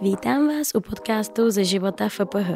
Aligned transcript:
Vítám 0.00 0.48
vás 0.48 0.74
u 0.74 0.80
podcastu 0.80 1.50
ze 1.50 1.64
života 1.64 2.08
FPH. 2.08 2.50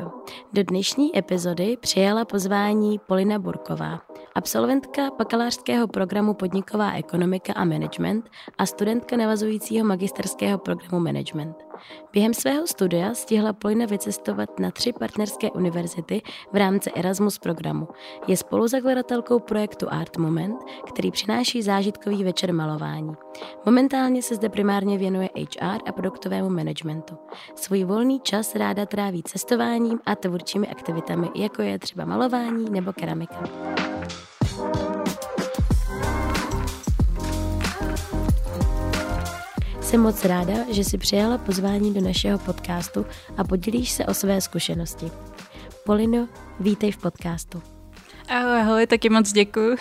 Do 0.52 0.62
dnešní 0.62 1.18
epizody 1.18 1.76
přijala 1.80 2.24
pozvání 2.24 2.98
Polina 2.98 3.38
Burková, 3.38 4.00
absolventka 4.40 5.10
bakalářského 5.18 5.88
programu 5.88 6.34
Podniková 6.34 6.92
ekonomika 6.92 7.52
a 7.52 7.64
management 7.64 8.30
a 8.58 8.66
studentka 8.66 9.16
navazujícího 9.16 9.86
magisterského 9.86 10.58
programu 10.58 11.04
management. 11.04 11.56
Během 12.12 12.34
svého 12.34 12.66
studia 12.66 13.14
stihla 13.14 13.52
Polina 13.52 13.86
vycestovat 13.86 14.58
na 14.58 14.70
tři 14.70 14.92
partnerské 14.92 15.50
univerzity 15.50 16.22
v 16.52 16.56
rámci 16.56 16.90
Erasmus 16.92 17.38
programu. 17.38 17.88
Je 18.26 18.36
spoluzakladatelkou 18.36 19.38
projektu 19.38 19.86
Art 19.90 20.16
Moment, 20.16 20.56
který 20.88 21.10
přináší 21.10 21.62
zážitkový 21.62 22.24
večer 22.24 22.54
malování. 22.54 23.12
Momentálně 23.66 24.22
se 24.22 24.34
zde 24.34 24.48
primárně 24.48 24.98
věnuje 24.98 25.28
HR 25.36 25.78
a 25.86 25.92
produktovému 25.92 26.48
managementu. 26.48 27.16
Svůj 27.54 27.84
volný 27.84 28.20
čas 28.20 28.54
ráda 28.54 28.86
tráví 28.86 29.22
cestováním 29.22 30.00
a 30.06 30.14
tvůrčími 30.14 30.68
aktivitami, 30.68 31.28
jako 31.34 31.62
je 31.62 31.78
třeba 31.78 32.04
malování 32.04 32.70
nebo 32.70 32.92
keramika. 32.92 33.89
Jsem 39.90 40.00
moc 40.00 40.24
ráda, 40.24 40.54
že 40.72 40.84
si 40.84 40.98
přijala 40.98 41.38
pozvání 41.38 41.94
do 41.94 42.00
našeho 42.00 42.38
podcastu 42.38 43.06
a 43.36 43.44
podělíš 43.44 43.90
se 43.90 44.06
o 44.06 44.14
své 44.14 44.40
zkušenosti. 44.40 45.10
Polino, 45.84 46.28
vítej 46.60 46.92
v 46.92 46.96
podcastu. 46.96 47.62
Ahoj, 48.28 48.60
ahoj, 48.60 48.86
taky 48.86 49.08
moc 49.08 49.32
děkuji. 49.32 49.76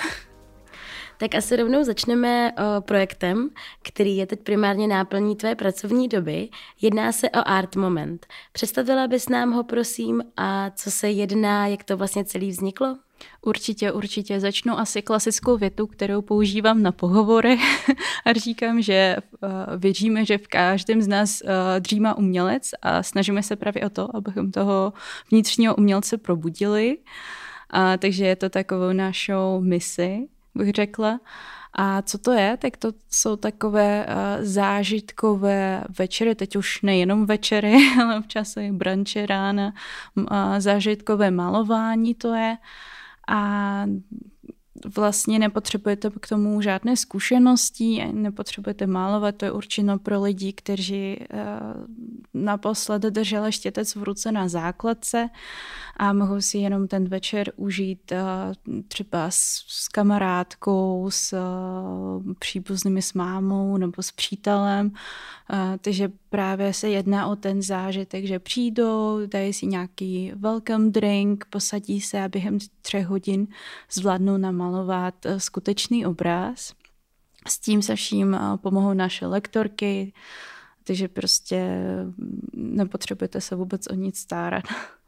Tak 1.17 1.35
asi 1.35 1.55
rovnou 1.55 1.83
začneme 1.83 2.51
o 2.51 2.81
projektem, 2.81 3.49
který 3.83 4.17
je 4.17 4.25
teď 4.25 4.39
primárně 4.39 4.87
náplní 4.87 5.35
tvé 5.35 5.55
pracovní 5.55 6.07
doby. 6.07 6.49
Jedná 6.81 7.11
se 7.11 7.29
o 7.29 7.47
Art 7.47 7.75
Moment. 7.75 8.27
Představila 8.51 9.07
bys 9.07 9.29
nám 9.29 9.51
ho, 9.51 9.63
prosím, 9.63 10.23
a 10.37 10.69
co 10.69 10.91
se 10.91 11.09
jedná, 11.09 11.67
jak 11.67 11.83
to 11.83 11.97
vlastně 11.97 12.25
celý 12.25 12.49
vzniklo? 12.49 12.97
Určitě, 13.41 13.91
určitě. 13.91 14.39
Začnu 14.39 14.79
asi 14.79 15.01
klasickou 15.01 15.57
větu, 15.57 15.87
kterou 15.87 16.21
používám 16.21 16.81
na 16.81 16.91
pohovory 16.91 17.57
a 18.25 18.33
říkám, 18.33 18.81
že 18.81 19.15
uh, 19.41 19.49
věříme, 19.77 20.25
že 20.25 20.37
v 20.37 20.47
každém 20.47 21.01
z 21.01 21.07
nás 21.07 21.41
uh, 21.41 21.49
dřímá 21.79 22.17
umělec 22.17 22.69
a 22.81 23.03
snažíme 23.03 23.43
se 23.43 23.55
právě 23.55 23.85
o 23.85 23.89
to, 23.89 24.15
abychom 24.15 24.51
toho 24.51 24.93
vnitřního 25.31 25.75
umělce 25.75 26.17
probudili. 26.17 26.97
A, 27.69 27.97
takže 27.97 28.25
je 28.25 28.35
to 28.35 28.49
takovou 28.49 28.93
našou 28.93 29.61
misi, 29.61 30.27
bych 30.55 30.71
řekla. 30.71 31.19
A 31.73 32.01
co 32.01 32.17
to 32.17 32.31
je? 32.31 32.57
Tak 32.57 32.77
to 32.77 32.91
jsou 33.09 33.35
takové 33.35 34.05
uh, 34.05 34.45
zážitkové 34.45 35.83
večery, 35.99 36.35
teď 36.35 36.55
už 36.55 36.81
nejenom 36.81 37.25
večery, 37.25 37.77
ale 38.01 38.19
občas 38.19 38.57
i 38.57 38.71
branče 38.71 39.25
rána, 39.25 39.73
uh, 40.15 40.25
zážitkové 40.57 41.31
malování 41.31 42.15
to 42.15 42.33
je. 42.33 42.57
A 43.29 43.85
vlastně 44.95 45.39
nepotřebujete 45.39 46.09
k 46.19 46.27
tomu 46.27 46.61
žádné 46.61 46.97
zkušenosti, 46.97 48.05
nepotřebujete 48.11 48.87
malovat, 48.87 49.35
to 49.35 49.45
je 49.45 49.51
určeno 49.51 49.99
pro 49.99 50.21
lidi, 50.21 50.53
kteří 50.53 51.17
uh, 51.19 51.35
naposled 52.33 53.01
drželi 53.01 53.51
štětec 53.51 53.95
v 53.95 54.03
ruce 54.03 54.31
na 54.31 54.47
základce 54.47 55.29
a 55.97 56.13
mohou 56.13 56.41
si 56.41 56.57
jenom 56.57 56.87
ten 56.87 57.07
večer 57.07 57.51
užít 57.55 58.11
uh, 58.11 58.17
třeba 58.87 59.31
s, 59.31 59.63
s 59.67 59.87
kamarádkou, 59.87 61.07
s 61.09 61.33
uh, 61.33 62.33
příbuznými 62.39 63.01
s 63.01 63.13
mámou 63.13 63.77
nebo 63.77 64.03
s 64.03 64.11
přítelem. 64.11 64.91
Takže 65.81 66.11
právě 66.29 66.73
se 66.73 66.89
jedná 66.89 67.27
o 67.27 67.35
ten 67.35 67.61
zážitek, 67.61 68.25
že 68.25 68.39
přijdou, 68.39 69.19
dají 69.25 69.53
si 69.53 69.65
nějaký 69.65 70.31
welcome 70.35 70.89
drink, 70.89 71.45
posadí 71.49 72.01
se 72.01 72.21
a 72.21 72.27
během 72.27 72.57
třech 72.81 73.07
hodin 73.07 73.47
zvládnou 73.91 74.37
namalovat 74.37 75.25
skutečný 75.37 76.05
obraz. 76.05 76.73
S 77.47 77.59
tím 77.59 77.81
se 77.81 77.95
vším 77.95 78.37
pomohou 78.55 78.93
naše 78.93 79.27
lektorky, 79.27 80.13
takže 80.83 81.07
prostě 81.07 81.69
nepotřebujete 82.53 83.41
se 83.41 83.55
vůbec 83.55 83.87
o 83.87 83.93
nic 83.93 84.19
starat. 84.19 84.63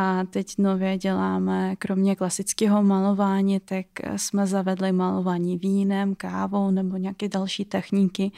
A 0.00 0.24
teď 0.24 0.54
nově 0.58 0.98
děláme, 0.98 1.76
kromě 1.76 2.16
klasického 2.16 2.82
malování, 2.82 3.60
tak 3.60 3.86
jsme 4.16 4.46
zavedli 4.46 4.92
malování 4.92 5.58
vínem, 5.58 6.14
kávou 6.14 6.70
nebo 6.70 6.96
nějaké 6.96 7.28
další 7.28 7.64
techniky 7.64 8.32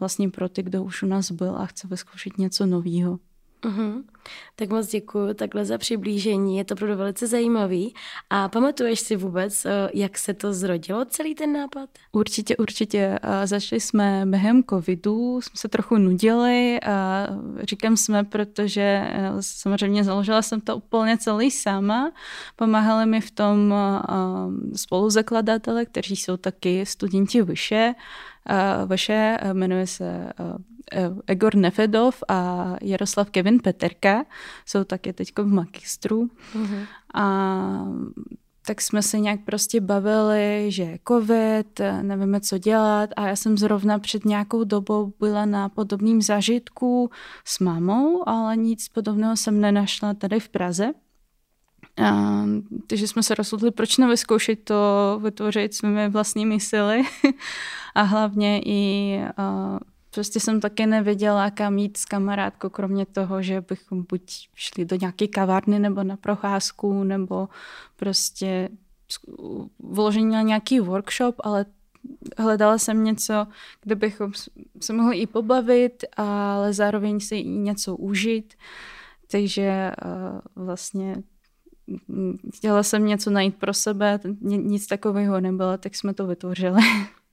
vlastně 0.00 0.30
pro 0.30 0.48
ty, 0.48 0.62
kdo 0.62 0.84
už 0.84 1.02
u 1.02 1.06
nás 1.06 1.30
byl 1.30 1.56
a 1.56 1.66
chce 1.66 1.88
vyzkoušet 1.88 2.38
něco 2.38 2.66
nového. 2.66 3.18
Uh-huh. 3.66 4.02
Tak 4.56 4.68
moc 4.68 4.88
děkuji 4.88 5.34
takhle 5.34 5.64
za 5.64 5.78
přiblížení, 5.78 6.56
je 6.56 6.64
to 6.64 6.74
opravdu 6.74 6.96
velice 6.96 7.26
zajímavý. 7.26 7.94
A 8.30 8.48
pamatuješ 8.48 9.00
si 9.00 9.16
vůbec, 9.16 9.64
eh, 9.64 9.88
jak 9.94 10.18
se 10.18 10.34
to 10.34 10.52
zrodilo, 10.52 11.04
celý 11.04 11.34
ten 11.34 11.52
nápad? 11.52 11.90
Určitě, 12.12 12.56
určitě. 12.56 13.18
Začali 13.44 13.80
jsme 13.80 14.22
během 14.26 14.64
covidu, 14.64 15.40
jsme 15.40 15.52
se 15.54 15.68
trochu 15.68 15.96
nudili. 15.96 16.80
A 16.80 17.26
říkám 17.62 17.96
jsme, 17.96 18.24
protože 18.24 19.02
eh, 19.06 19.30
samozřejmě 19.40 20.04
založila 20.04 20.42
jsem 20.42 20.60
to 20.60 20.76
úplně 20.76 21.18
celý 21.18 21.50
sama. 21.50 22.12
Pomáhali 22.56 23.06
mi 23.06 23.20
v 23.20 23.30
tom 23.30 23.74
eh, 23.74 24.76
spoluzakladatelé, 24.76 25.86
kteří 25.86 26.16
jsou 26.16 26.36
taky 26.36 26.86
studenti 26.86 27.42
vyše. 27.42 27.94
Vaše 28.86 29.38
jmenuje 29.52 29.86
se 29.86 30.32
Egor 31.26 31.54
Nefedov 31.54 32.22
a 32.28 32.66
Jaroslav 32.82 33.30
Kevin 33.30 33.58
Peterka 33.58 34.24
jsou 34.66 34.84
taky 34.84 35.12
teď 35.12 35.32
v 35.38 35.46
magistru. 35.46 36.28
Uh-huh. 36.54 36.86
A 37.14 37.86
tak 38.66 38.80
jsme 38.80 39.02
se 39.02 39.20
nějak 39.20 39.40
prostě 39.44 39.80
bavili, 39.80 40.66
že 40.68 40.82
je 40.82 40.98
covid, 41.08 41.80
nevíme, 42.02 42.40
co 42.40 42.58
dělat 42.58 43.10
a 43.16 43.26
já 43.26 43.36
jsem 43.36 43.58
zrovna 43.58 43.98
před 43.98 44.24
nějakou 44.24 44.64
dobou 44.64 45.12
byla 45.20 45.44
na 45.44 45.68
podobným 45.68 46.22
zážitku 46.22 47.10
s 47.44 47.58
mámou, 47.58 48.28
ale 48.28 48.56
nic 48.56 48.88
podobného 48.88 49.36
jsem 49.36 49.60
nenašla 49.60 50.14
tady 50.14 50.40
v 50.40 50.48
Praze. 50.48 50.92
A, 52.02 52.44
takže 52.86 53.08
jsme 53.08 53.22
se 53.22 53.34
rozhodli, 53.34 53.70
proč 53.70 53.96
nevyzkoušet 53.96 54.64
to 54.64 55.20
vytvořit 55.22 55.74
svými 55.74 56.08
vlastními 56.08 56.60
síly 56.60 57.02
a 57.94 58.02
hlavně 58.02 58.60
i 58.64 59.20
a, 59.36 59.78
Prostě 60.16 60.40
jsem 60.40 60.60
taky 60.60 60.86
nevěděla, 60.86 61.50
kam 61.50 61.78
jít 61.78 61.96
s 61.96 62.04
kamarádkou, 62.04 62.68
kromě 62.68 63.06
toho, 63.06 63.42
že 63.42 63.60
bychom 63.60 64.04
buď 64.08 64.48
šli 64.54 64.84
do 64.84 64.96
nějaké 64.96 65.28
kavárny 65.28 65.78
nebo 65.78 66.02
na 66.02 66.16
procházku, 66.16 67.04
nebo 67.04 67.48
prostě 67.96 68.68
vložení 69.78 70.32
na 70.32 70.42
nějaký 70.42 70.80
workshop, 70.80 71.34
ale 71.44 71.66
hledala 72.38 72.78
jsem 72.78 73.04
něco, 73.04 73.46
kde 73.82 73.94
bychom 73.94 74.32
se 74.80 74.92
mohli 74.92 75.18
i 75.18 75.26
pobavit, 75.26 76.04
ale 76.16 76.72
zároveň 76.72 77.20
si 77.20 77.36
i 77.36 77.48
něco 77.48 77.96
užít. 77.96 78.54
Takže 79.30 79.92
uh, 80.04 80.64
vlastně 80.64 81.16
chtěla 82.54 82.82
jsem 82.82 83.06
něco 83.06 83.30
najít 83.30 83.56
pro 83.56 83.74
sebe, 83.74 84.20
nic 84.40 84.86
takového 84.86 85.40
nebylo, 85.40 85.78
tak 85.78 85.94
jsme 85.94 86.14
to 86.14 86.26
vytvořili. 86.26 86.80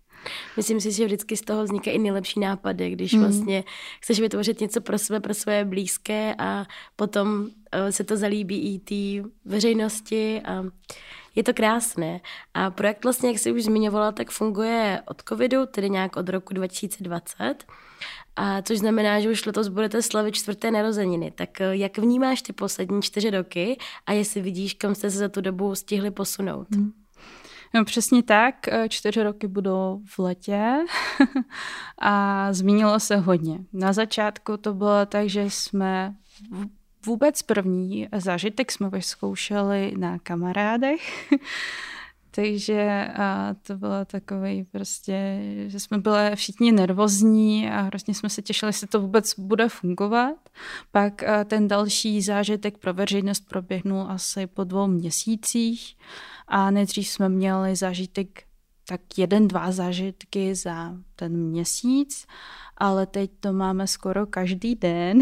Myslím 0.57 0.81
si, 0.81 0.91
že 0.91 1.05
vždycky 1.05 1.37
z 1.37 1.41
toho 1.41 1.63
vznikají 1.63 1.95
i 1.95 1.99
nejlepší 1.99 2.39
nápady, 2.39 2.89
když 2.89 3.13
mm. 3.13 3.19
vlastně 3.19 3.63
chceš 4.01 4.19
vytvořit 4.19 4.61
něco 4.61 4.81
pro 4.81 4.97
sebe, 4.97 5.19
pro 5.19 5.33
svoje 5.33 5.65
blízké 5.65 6.35
a 6.37 6.65
potom 6.95 7.41
uh, 7.41 7.47
se 7.89 8.03
to 8.03 8.17
zalíbí 8.17 8.75
i 8.75 8.79
té 8.79 9.29
veřejnosti 9.45 10.41
a 10.41 10.63
je 11.35 11.43
to 11.43 11.53
krásné. 11.53 12.21
A 12.53 12.71
projekt 12.71 13.03
vlastně, 13.03 13.29
jak 13.29 13.39
jsi 13.39 13.51
už 13.51 13.63
zmiňovala, 13.63 14.11
tak 14.11 14.31
funguje 14.31 15.01
od 15.05 15.21
covidu, 15.29 15.65
tedy 15.65 15.89
nějak 15.89 16.15
od 16.15 16.29
roku 16.29 16.53
2020. 16.53 17.55
A 18.35 18.61
což 18.61 18.79
znamená, 18.79 19.19
že 19.19 19.29
už 19.29 19.45
letos 19.45 19.67
budete 19.67 20.01
slavit 20.01 20.35
čtvrté 20.35 20.71
narozeniny. 20.71 21.31
Tak 21.31 21.61
eh, 21.61 21.75
jak 21.75 21.97
vnímáš 21.97 22.41
ty 22.41 22.53
poslední 22.53 23.01
čtyři 23.01 23.29
roky 23.29 23.77
a 24.05 24.13
jestli 24.13 24.41
vidíš, 24.41 24.73
kam 24.73 24.95
jste 24.95 25.11
se 25.11 25.17
za 25.17 25.29
tu 25.29 25.41
dobu 25.41 25.75
stihli 25.75 26.11
posunout? 26.11 26.71
Mm. 26.71 27.02
No 27.73 27.85
přesně 27.85 28.23
tak, 28.23 28.67
eh, 28.67 28.89
čtyři 28.89 29.23
roky 29.23 29.47
budou 29.47 30.01
v 30.05 30.19
letě 30.19 30.73
a 32.01 32.47
zmínilo 32.53 32.99
se 32.99 33.17
hodně. 33.17 33.59
Na 33.73 33.93
začátku 33.93 34.57
to 34.57 34.73
bylo 34.73 35.05
tak, 35.05 35.29
že 35.29 35.41
jsme 35.41 36.15
vůbec 37.05 37.41
první 37.41 38.07
zážitek 38.17 38.71
jsme 38.71 38.89
vyzkoušeli 38.89 39.93
na 39.97 40.19
kamarádech. 40.19 41.33
Takže 42.35 43.07
a 43.15 43.55
to 43.67 43.77
bylo 43.77 44.05
takový 44.05 44.63
prostě, 44.63 45.39
že 45.67 45.79
jsme 45.79 45.97
byli 45.97 46.35
všichni 46.35 46.71
nervózní 46.71 47.69
a 47.69 47.81
hrozně 47.81 48.13
jsme 48.13 48.29
se 48.29 48.41
těšili, 48.41 48.69
jestli 48.69 48.87
to 48.87 49.01
vůbec 49.01 49.39
bude 49.39 49.69
fungovat. 49.69 50.49
Pak 50.91 51.23
ten 51.45 51.67
další 51.67 52.21
zážitek 52.21 52.77
pro 52.77 52.93
veřejnost 52.93 53.47
proběhnul 53.49 54.05
asi 54.09 54.47
po 54.47 54.63
dvou 54.63 54.87
měsících 54.87 55.97
a 56.47 56.71
nejdřív 56.71 57.07
jsme 57.07 57.29
měli 57.29 57.75
zážitek 57.75 58.43
tak 58.87 59.01
jeden, 59.17 59.47
dva 59.47 59.71
zážitky 59.71 60.55
za 60.55 60.93
ten 61.15 61.37
měsíc 61.37 62.27
ale 62.77 63.05
teď 63.05 63.31
to 63.39 63.53
máme 63.53 63.87
skoro 63.87 64.25
každý 64.25 64.75
den. 64.75 65.19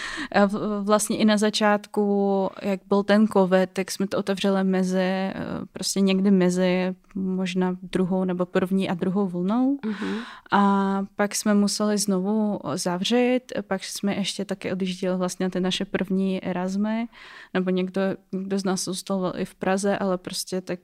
vlastně 0.80 1.16
i 1.18 1.24
na 1.24 1.36
začátku, 1.36 2.50
jak 2.62 2.80
byl 2.88 3.02
ten 3.02 3.28
covid, 3.28 3.70
tak 3.72 3.90
jsme 3.90 4.06
to 4.06 4.18
otevřeli 4.18 4.64
mezi, 4.64 4.98
eh, 4.98 5.34
prostě 5.72 6.00
někdy 6.00 6.30
mezi 6.30 6.94
možná 7.14 7.76
druhou 7.82 8.24
nebo 8.24 8.46
první 8.46 8.88
a 8.88 8.94
druhou 8.94 9.26
vlnou. 9.26 9.76
Uh-huh. 9.76 10.18
A 10.52 11.04
pak 11.16 11.34
jsme 11.34 11.54
museli 11.54 11.98
znovu 11.98 12.60
zavřít, 12.74 13.52
pak 13.66 13.84
jsme 13.84 14.14
ještě 14.14 14.44
taky 14.44 14.72
odjížděli 14.72 15.16
vlastně 15.16 15.50
ty 15.50 15.60
naše 15.60 15.84
první 15.84 16.44
Erasmy, 16.44 17.08
nebo 17.54 17.70
někdo, 17.70 18.00
někdo 18.32 18.58
z 18.58 18.64
nás 18.64 18.84
zůstal 18.84 19.32
i 19.36 19.44
v 19.44 19.54
Praze, 19.54 19.98
ale 19.98 20.18
prostě 20.18 20.60
tak 20.60 20.78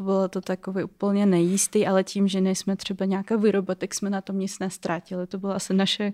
bylo 0.00 0.28
to 0.28 0.40
takový 0.40 0.84
úplně 0.84 1.26
nejistý, 1.26 1.86
ale 1.86 2.04
tím, 2.04 2.28
že 2.28 2.40
nejsme 2.40 2.76
třeba 2.76 3.04
nějaká 3.04 3.36
výroba, 3.36 3.74
tak 3.74 3.94
jsme 3.94 4.10
na 4.10 4.20
tom 4.20 4.38
nic 4.38 4.58
nestrátili. 4.58 5.26
To 5.26 5.38
bylo 5.38 5.54
asi 5.54 5.74
naše 5.74 6.12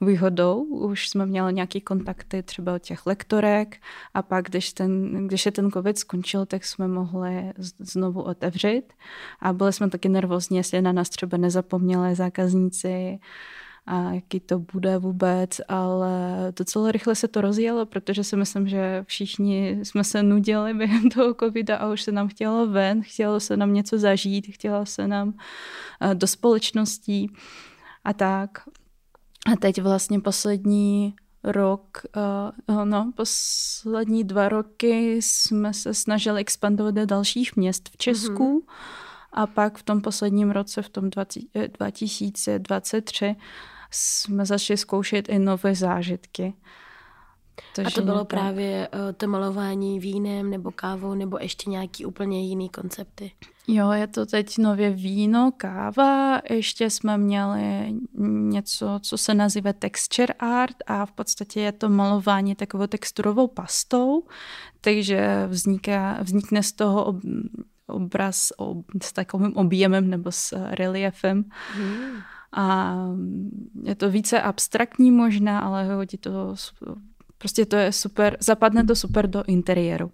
výhodou. 0.00 0.62
Už 0.64 1.08
jsme 1.08 1.26
měli 1.26 1.54
nějaké 1.54 1.80
kontakty 1.80 2.42
třeba 2.42 2.74
od 2.74 2.82
těch 2.82 3.06
lektorek 3.06 3.76
a 4.14 4.22
pak, 4.22 4.44
když, 4.44 4.72
ten, 4.72 5.26
když 5.26 5.46
je 5.46 5.52
ten 5.52 5.70
covid 5.70 5.98
skončil, 5.98 6.46
tak 6.46 6.64
jsme 6.64 6.88
mohli 6.88 7.52
znovu 7.78 8.22
otevřít 8.22 8.92
a 9.40 9.52
byli 9.52 9.72
jsme 9.72 9.90
taky 9.90 10.08
nervózní, 10.08 10.56
jestli 10.56 10.82
na 10.82 10.92
nás 10.92 11.08
třeba 11.08 11.36
nezapomněli 11.38 12.14
zákazníci 12.14 13.18
a 13.86 14.12
jaký 14.12 14.40
to 14.40 14.58
bude 14.58 14.98
vůbec, 14.98 15.60
ale 15.68 16.18
docela 16.56 16.92
rychle 16.92 17.14
se 17.14 17.28
to 17.28 17.40
rozjelo, 17.40 17.86
protože 17.86 18.24
si 18.24 18.36
myslím, 18.36 18.68
že 18.68 19.04
všichni 19.06 19.78
jsme 19.82 20.04
se 20.04 20.22
nudili 20.22 20.74
během 20.78 21.10
toho 21.10 21.34
covida 21.34 21.76
a 21.76 21.88
už 21.88 22.02
se 22.02 22.12
nám 22.12 22.28
chtělo 22.28 22.66
ven, 22.66 23.02
chtělo 23.02 23.40
se 23.40 23.56
nám 23.56 23.74
něco 23.74 23.98
zažít, 23.98 24.46
chtělo 24.46 24.86
se 24.86 25.08
nám 25.08 25.34
eh, 26.00 26.14
do 26.14 26.26
společností 26.26 27.30
a 28.04 28.12
tak. 28.12 28.50
A 29.52 29.56
teď 29.56 29.82
vlastně 29.82 30.20
poslední 30.20 31.14
rok, 31.44 32.02
uh, 32.68 32.84
no, 32.84 33.12
poslední 33.16 34.24
dva 34.24 34.48
roky 34.48 35.22
jsme 35.22 35.74
se 35.74 35.94
snažili 35.94 36.40
expandovat 36.40 36.94
do 36.94 37.06
dalších 37.06 37.56
měst 37.56 37.88
v 37.88 37.96
Česku 37.96 38.60
mm-hmm. 38.60 38.72
a 39.32 39.46
pak 39.46 39.78
v 39.78 39.82
tom 39.82 40.00
posledním 40.00 40.50
roce, 40.50 40.82
v 40.82 40.88
tom 40.88 41.10
20, 41.10 41.40
2023, 41.78 43.36
jsme 43.94 44.46
začali 44.46 44.76
zkoušet 44.76 45.28
i 45.28 45.38
nové 45.38 45.74
zážitky. 45.74 46.54
Takže 47.74 47.86
a 47.86 47.90
to 47.94 48.02
bylo 48.02 48.16
nějaká... 48.16 48.36
právě 48.36 48.88
uh, 48.88 49.12
to 49.16 49.28
malování 49.28 50.00
vínem 50.00 50.50
nebo 50.50 50.70
kávou 50.70 51.14
nebo 51.14 51.38
ještě 51.40 51.70
nějaký 51.70 52.06
úplně 52.06 52.46
jiný 52.48 52.68
koncepty? 52.68 53.32
Jo, 53.68 53.90
je 53.90 54.06
to 54.06 54.26
teď 54.26 54.58
nově 54.58 54.90
víno, 54.90 55.52
káva, 55.56 56.40
ještě 56.50 56.90
jsme 56.90 57.18
měli 57.18 57.94
něco, 58.28 58.98
co 59.02 59.18
se 59.18 59.34
nazývá 59.34 59.72
texture 59.72 60.34
art 60.38 60.76
a 60.86 61.06
v 61.06 61.12
podstatě 61.12 61.60
je 61.60 61.72
to 61.72 61.88
malování 61.88 62.54
takovou 62.54 62.86
texturovou 62.86 63.48
pastou, 63.48 64.26
takže 64.80 65.46
vzniká, 65.46 66.18
vznikne 66.22 66.62
z 66.62 66.72
toho 66.72 67.04
ob, 67.04 67.16
obraz 67.86 68.52
ob, 68.56 68.86
s 69.02 69.12
takovým 69.12 69.56
objemem 69.56 70.10
nebo 70.10 70.32
s 70.32 70.56
reliefem. 70.74 71.44
Hmm 71.74 72.22
a 72.54 72.96
je 73.82 73.94
to 73.94 74.10
více 74.10 74.42
abstraktní 74.42 75.10
možná, 75.10 75.58
ale 75.58 75.94
hodí 75.94 76.18
to, 76.18 76.54
prostě 77.38 77.66
to 77.66 77.76
je 77.76 77.92
super, 77.92 78.36
zapadne 78.40 78.84
to 78.84 78.96
super 78.96 79.30
do 79.30 79.44
interiéru. 79.46 80.12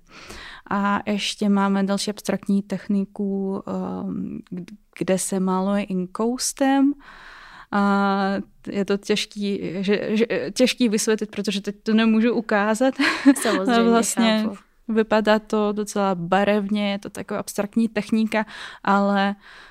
A 0.70 1.00
ještě 1.06 1.48
máme 1.48 1.84
další 1.84 2.10
abstraktní 2.10 2.62
techniku, 2.62 3.62
um, 4.02 4.40
kde 4.98 5.18
se 5.18 5.40
maluje 5.40 5.82
inkoustem. 5.82 6.92
A 7.72 8.34
je 8.66 8.84
to 8.84 8.96
těžký, 8.96 9.60
že, 9.80 10.16
že, 10.16 10.26
těžký 10.54 10.88
vysvětlit, 10.88 11.30
protože 11.30 11.60
teď 11.60 11.76
to 11.82 11.94
nemůžu 11.94 12.34
ukázat. 12.34 12.94
Samozřejmě, 13.42 13.90
vlastně 13.90 14.42
chápu. 14.42 14.56
Vypadá 14.88 15.38
to 15.38 15.72
docela 15.72 16.14
barevně, 16.14 16.92
je 16.92 16.98
to 16.98 17.10
taková 17.10 17.40
abstraktní 17.40 17.88
technika, 17.88 18.46
ale 18.84 19.34
Uh, 19.38 19.69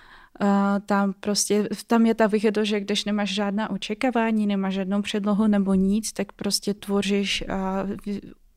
tam 0.85 1.13
prostě, 1.19 1.69
tam 1.87 2.05
je 2.05 2.15
ta 2.15 2.27
výhoda, 2.27 2.63
že 2.63 2.79
když 2.79 3.05
nemáš 3.05 3.33
žádná 3.33 3.69
očekávání, 3.69 4.47
nemáš 4.47 4.73
žádnou 4.73 5.01
předlohu 5.01 5.47
nebo 5.47 5.73
nic, 5.73 6.11
tak 6.11 6.31
prostě 6.31 6.73
tvoříš 6.73 7.43
a 7.49 7.87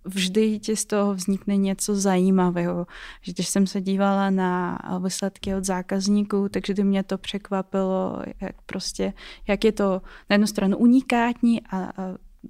vždy 0.04 0.58
ti 0.58 0.76
z 0.76 0.84
toho 0.84 1.14
vznikne 1.14 1.56
něco 1.56 1.94
zajímavého. 1.94 2.86
Že 3.22 3.32
když 3.32 3.48
jsem 3.48 3.66
se 3.66 3.80
dívala 3.80 4.30
na 4.30 4.78
výsledky 5.04 5.54
od 5.54 5.64
zákazníků, 5.64 6.48
takže 6.48 6.84
mě 6.84 7.02
to 7.02 7.18
překvapilo, 7.18 8.22
jak 8.40 8.62
prostě, 8.66 9.12
jak 9.48 9.64
je 9.64 9.72
to 9.72 10.02
na 10.30 10.34
jednu 10.34 10.46
stranu 10.46 10.78
unikátní 10.78 11.60
a, 11.60 11.76
a 11.76 11.92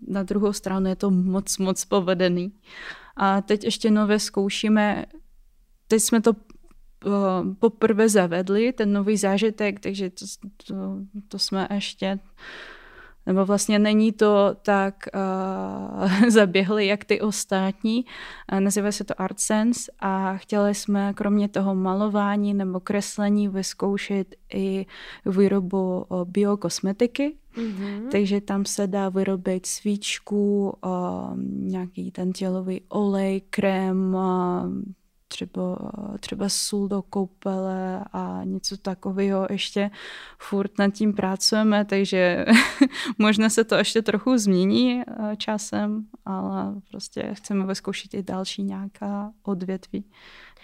na 0.08 0.22
druhou 0.22 0.52
stranu 0.52 0.88
je 0.88 0.96
to 0.96 1.10
moc, 1.10 1.58
moc 1.58 1.84
povedený. 1.84 2.52
A 3.16 3.40
teď 3.40 3.64
ještě 3.64 3.90
nové 3.90 4.18
zkoušíme, 4.18 5.04
teď 5.88 6.02
jsme 6.02 6.20
to 6.20 6.32
poprvé 7.58 8.08
zavedli, 8.08 8.72
ten 8.72 8.92
nový 8.92 9.16
zážitek, 9.16 9.80
takže 9.80 10.10
to, 10.10 10.24
to, 10.66 10.74
to 11.28 11.38
jsme 11.38 11.68
ještě 11.74 12.18
nebo 13.26 13.44
vlastně 13.44 13.78
není 13.78 14.12
to 14.12 14.56
tak 14.62 14.94
uh, 15.14 16.28
zaběhli, 16.28 16.86
jak 16.86 17.04
ty 17.04 17.20
ostatní. 17.20 18.04
Uh, 18.52 18.60
nazývá 18.60 18.92
se 18.92 19.04
to 19.04 19.20
Art 19.20 19.40
Sense 19.40 19.92
a 20.00 20.36
chtěli 20.36 20.74
jsme 20.74 21.14
kromě 21.14 21.48
toho 21.48 21.74
malování 21.74 22.54
nebo 22.54 22.80
kreslení 22.80 23.48
vyzkoušet 23.48 24.34
i 24.54 24.86
výrobu 25.26 26.04
uh, 26.08 26.24
biokosmetiky. 26.24 27.36
Mm-hmm. 27.56 28.08
Takže 28.10 28.40
tam 28.40 28.64
se 28.64 28.86
dá 28.86 29.08
vyrobit 29.08 29.66
svíčku, 29.66 30.74
uh, 30.84 30.90
nějaký 31.46 32.10
ten 32.10 32.32
tělový 32.32 32.80
olej, 32.88 33.40
krém, 33.50 34.14
uh, 34.14 34.22
třeba, 35.32 35.92
třeba 36.20 36.48
sůl 36.48 36.88
do 36.88 37.02
koupele 37.02 38.04
a 38.12 38.40
něco 38.44 38.76
takového 38.76 39.46
ještě 39.50 39.90
furt 40.38 40.78
nad 40.78 40.90
tím 40.90 41.14
pracujeme, 41.14 41.84
takže 41.84 42.44
možná 43.18 43.48
se 43.48 43.64
to 43.64 43.74
ještě 43.74 44.02
trochu 44.02 44.38
změní 44.38 45.02
eh, 45.02 45.36
časem, 45.36 46.06
ale 46.24 46.74
prostě 46.90 47.30
chceme 47.32 47.66
vyzkoušet 47.66 48.14
i 48.14 48.22
další 48.22 48.62
nějaká 48.62 49.32
odvětví, 49.42 50.04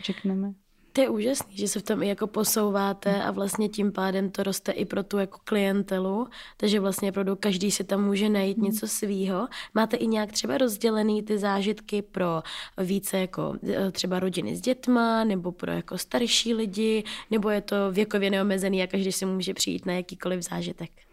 řekneme. 0.04 0.52
To 0.98 1.02
je 1.02 1.08
úžasný, 1.08 1.56
že 1.56 1.68
se 1.68 1.80
v 1.80 1.82
tom 1.82 2.02
i 2.02 2.08
jako 2.08 2.26
posouváte 2.26 3.22
a 3.22 3.30
vlastně 3.30 3.68
tím 3.68 3.92
pádem 3.92 4.30
to 4.30 4.42
roste 4.42 4.72
i 4.72 4.84
pro 4.84 5.02
tu 5.02 5.18
jako 5.18 5.38
klientelu, 5.44 6.28
takže 6.56 6.80
vlastně 6.80 7.10
opravdu 7.10 7.36
každý 7.36 7.70
si 7.70 7.84
tam 7.84 8.04
může 8.04 8.28
najít 8.28 8.58
něco 8.58 8.88
svýho. 8.88 9.48
Máte 9.74 9.96
i 9.96 10.06
nějak 10.06 10.32
třeba 10.32 10.58
rozdělený 10.58 11.22
ty 11.22 11.38
zážitky 11.38 12.02
pro 12.02 12.42
více 12.78 13.18
jako 13.18 13.54
e, 13.68 13.90
třeba 13.90 14.20
rodiny 14.20 14.56
s 14.56 14.60
dětma, 14.60 15.24
nebo 15.24 15.52
pro 15.52 15.72
jako 15.72 15.98
starší 15.98 16.54
lidi, 16.54 17.04
nebo 17.30 17.50
je 17.50 17.60
to 17.60 17.76
věkově 17.92 18.30
neomezený 18.30 18.82
a 18.82 18.86
každý 18.86 19.12
si 19.12 19.26
může 19.26 19.54
přijít 19.54 19.86
na 19.86 19.92
jakýkoliv 19.92 20.42
zážitek? 20.42 21.07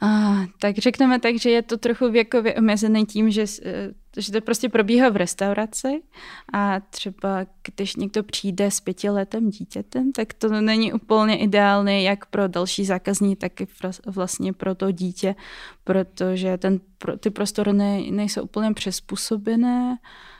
A, 0.00 0.36
tak 0.60 0.78
řekneme 0.78 1.20
tak, 1.20 1.38
že 1.38 1.50
je 1.50 1.62
to 1.62 1.76
trochu 1.76 2.10
věkově 2.10 2.54
omezený 2.54 3.06
tím, 3.06 3.30
že, 3.30 3.44
e, 3.64 3.92
že 4.16 4.32
to 4.32 4.40
prostě 4.40 4.68
probíhá 4.68 5.08
v 5.08 5.16
restauraci 5.16 6.02
a 6.52 6.80
třeba 6.80 7.46
když 7.62 7.96
někdo 7.96 8.22
přijde 8.22 8.70
s 8.70 8.80
pětiletým 8.80 9.50
dítětem, 9.50 10.12
tak 10.12 10.34
to 10.34 10.48
není 10.48 10.92
úplně 10.92 11.38
ideálné 11.38 12.02
jak 12.02 12.26
pro 12.26 12.48
další 12.48 12.84
zákazní, 12.84 13.36
tak 13.36 13.60
i 13.60 13.66
vlastně 14.06 14.52
pro 14.52 14.74
to 14.74 14.90
dítě, 14.90 15.34
protože 15.84 16.58
ten, 16.58 16.80
ty 17.20 17.30
prostory 17.30 17.72
ne, 17.72 18.00
nejsou 18.10 18.42
úplně 18.42 18.74
přizpůsobené 18.74 19.98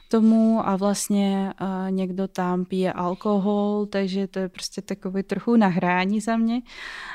tomu 0.09 0.69
a 0.69 0.77
vlastně 0.77 1.53
uh, 1.61 1.91
někdo 1.91 2.29
tam 2.29 2.65
pije 2.65 2.93
alkohol, 2.93 3.87
takže 3.87 4.27
to 4.27 4.39
je 4.39 4.49
prostě 4.49 4.83
takový 4.83 5.23
trochu 5.23 5.57
nahrání 5.57 6.21
za 6.21 6.37
mě. 6.37 6.63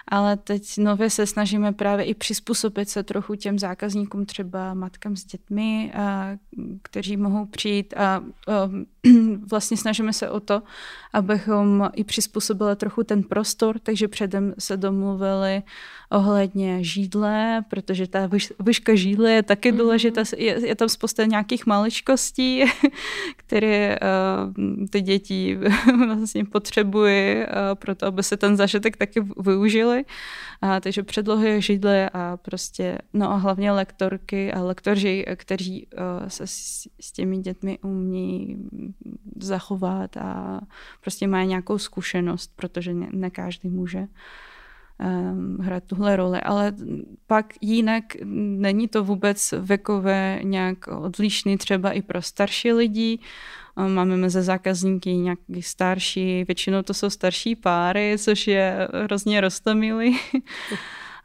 Ale 0.08 0.38
teď 0.38 0.78
nově 0.78 1.10
se 1.10 1.26
snažíme 1.26 1.72
právě 1.72 2.06
i 2.06 2.14
přizpůsobit 2.14 2.90
se 2.90 3.04
trochu 3.04 3.36
těm 3.36 3.60
zákazníkům, 3.60 4.26
třeba 4.26 4.74
matkám 4.74 5.16
s 5.16 5.26
dětmi, 5.26 5.94
uh, 5.96 6.02
kteří 6.82 7.18
mohou 7.18 7.46
přijít 7.46 7.94
a 7.98 8.20
uh, 8.20 8.26
vlastně 9.52 9.78
snažíme 9.78 10.14
se 10.14 10.30
o 10.30 10.40
to, 10.40 10.62
abychom 11.14 11.90
i 11.96 12.04
přizpůsobili 12.04 12.76
trochu 12.76 13.04
ten 13.04 13.24
prostor, 13.24 13.80
takže 13.80 14.08
předem 14.08 14.54
se 14.60 14.78
domluvili 14.78 15.64
ohledně 16.12 16.84
žídle, 16.84 17.66
protože 17.70 18.08
ta 18.08 18.30
výška 18.60 18.96
žídle 18.96 19.32
je 19.32 19.44
taky 19.44 19.72
mhm. 19.72 19.80
důležitá, 19.80 20.24
je, 20.38 20.68
je 20.68 20.76
tam 20.76 20.90
spousta 20.90 21.26
nějakých 21.26 21.66
maličkostí, 21.66 22.64
které 23.38 23.98
uh, 24.00 24.86
ty 24.90 25.02
děti 25.02 25.60
vlastně 26.08 26.46
potřebují 26.46 27.36
uh, 27.36 27.46
pro 27.76 27.96
to, 27.96 28.06
aby 28.06 28.24
se 28.24 28.38
ten 28.38 28.58
zažitek 28.58 28.98
taky 28.98 29.22
využili. 29.38 30.06
Uh, 30.64 30.80
takže 30.80 31.04
předlohy, 31.04 31.62
židle 31.62 32.10
a 32.14 32.38
prostě, 32.38 32.98
no 33.14 33.32
a 33.32 33.36
hlavně 33.36 33.72
lektorky 33.72 34.54
a 34.54 34.62
lektoři, 34.62 35.26
kteří 35.36 35.88
uh, 35.88 36.28
se 36.28 36.48
s, 36.48 36.88
s 37.00 37.12
těmi 37.12 37.38
dětmi 37.38 37.80
umí 37.84 38.58
zachovat 39.42 40.18
a 40.18 40.62
prostě 41.02 41.28
mají 41.28 41.48
nějakou 41.48 41.78
zkušenost, 41.78 42.52
protože 42.56 42.94
ne, 42.94 43.08
ne 43.12 43.30
každý 43.30 43.70
může 43.70 44.08
hrát 45.60 45.84
tuhle 45.84 46.16
roli, 46.16 46.42
ale 46.42 46.74
pak 47.28 47.46
jinak 47.62 48.04
není 48.58 48.88
to 48.88 49.04
vůbec 49.04 49.54
věkové 49.60 50.40
nějak 50.44 50.88
odlišný 50.88 51.58
třeba 51.58 51.92
i 51.92 52.02
pro 52.02 52.22
starší 52.22 52.72
lidi, 52.74 53.20
Máme 53.88 54.18
mezi 54.18 54.42
zákazníky 54.42 55.14
nějaký 55.14 55.62
starší, 55.62 56.44
většinou 56.44 56.82
to 56.82 56.94
jsou 56.94 57.10
starší 57.10 57.56
páry, 57.56 58.16
což 58.18 58.48
je 58.48 58.88
hrozně 59.04 59.42
roztomilý. 59.42 60.20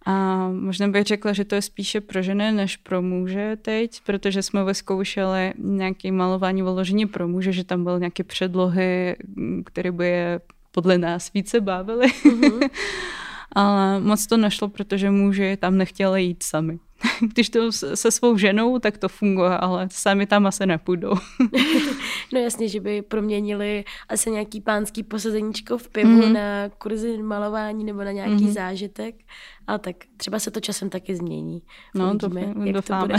A 0.09 0.49
možná 0.51 0.89
bych 0.89 1.05
řekla, 1.05 1.33
že 1.33 1.45
to 1.45 1.55
je 1.55 1.63
spíše 1.63 2.01
pro 2.01 2.23
ženy 2.23 2.53
než 2.53 2.77
pro 2.77 3.03
muže 3.03 3.57
teď, 3.63 4.01
protože 4.07 4.43
jsme 4.43 4.65
vyzkoušeli 4.65 5.53
nějaké 5.59 6.13
malování 6.13 6.63
vyloženě 6.63 7.07
pro 7.07 7.29
muže, 7.29 7.53
že 7.53 7.65
tam 7.65 7.85
byly 7.85 8.01
nějaké 8.01 8.25
předlohy, 8.25 9.17
které 9.65 9.93
by 9.93 10.07
je 10.07 10.41
podle 10.71 10.99
nás 10.99 11.33
více 11.33 11.61
bavily. 11.61 12.07
Mm-hmm. 12.07 12.69
Ale 13.53 14.01
moc 14.01 14.27
to 14.27 14.37
nešlo, 14.37 14.69
protože 14.69 15.11
muži 15.11 15.57
tam 15.57 15.77
nechtěli 15.77 16.23
jít 16.23 16.43
sami. 16.43 16.79
Když 17.21 17.51
to 17.51 17.73
se 17.73 18.11
svou 18.11 18.37
ženou, 18.39 18.79
tak 18.79 18.99
to 18.99 19.09
funguje, 19.09 19.59
ale 19.59 19.89
sami 19.91 20.27
tam 20.27 20.47
asi 20.47 20.67
nepůjdou. 20.67 21.15
no 22.33 22.41
jasně, 22.41 22.69
že 22.69 22.81
by 22.81 23.03
proměnili 23.03 23.85
asi 24.09 24.31
nějaký 24.31 24.61
pánský 24.61 25.03
posazeníčko 25.03 25.79
v 25.79 25.89
pivu 25.89 26.21
mm-hmm. 26.21 26.33
na 26.33 26.69
kurzy 26.79 27.23
malování 27.23 27.85
nebo 27.85 28.05
na 28.05 28.13
nějaký 28.13 28.35
mm-hmm. 28.35 28.53
zážitek. 28.53 29.15
Ale 29.67 29.79
tak 29.79 29.97
třeba 30.17 30.39
se 30.39 30.51
to 30.51 30.61
časem 30.61 30.91
taky 30.91 31.17
změní. 31.17 31.63
No, 31.95 32.11
Uvidíme, 32.11 32.55
to 32.55 32.61
jak 32.61 32.73
doufáme. 32.75 33.01
to 33.01 33.07
bude 33.07 33.19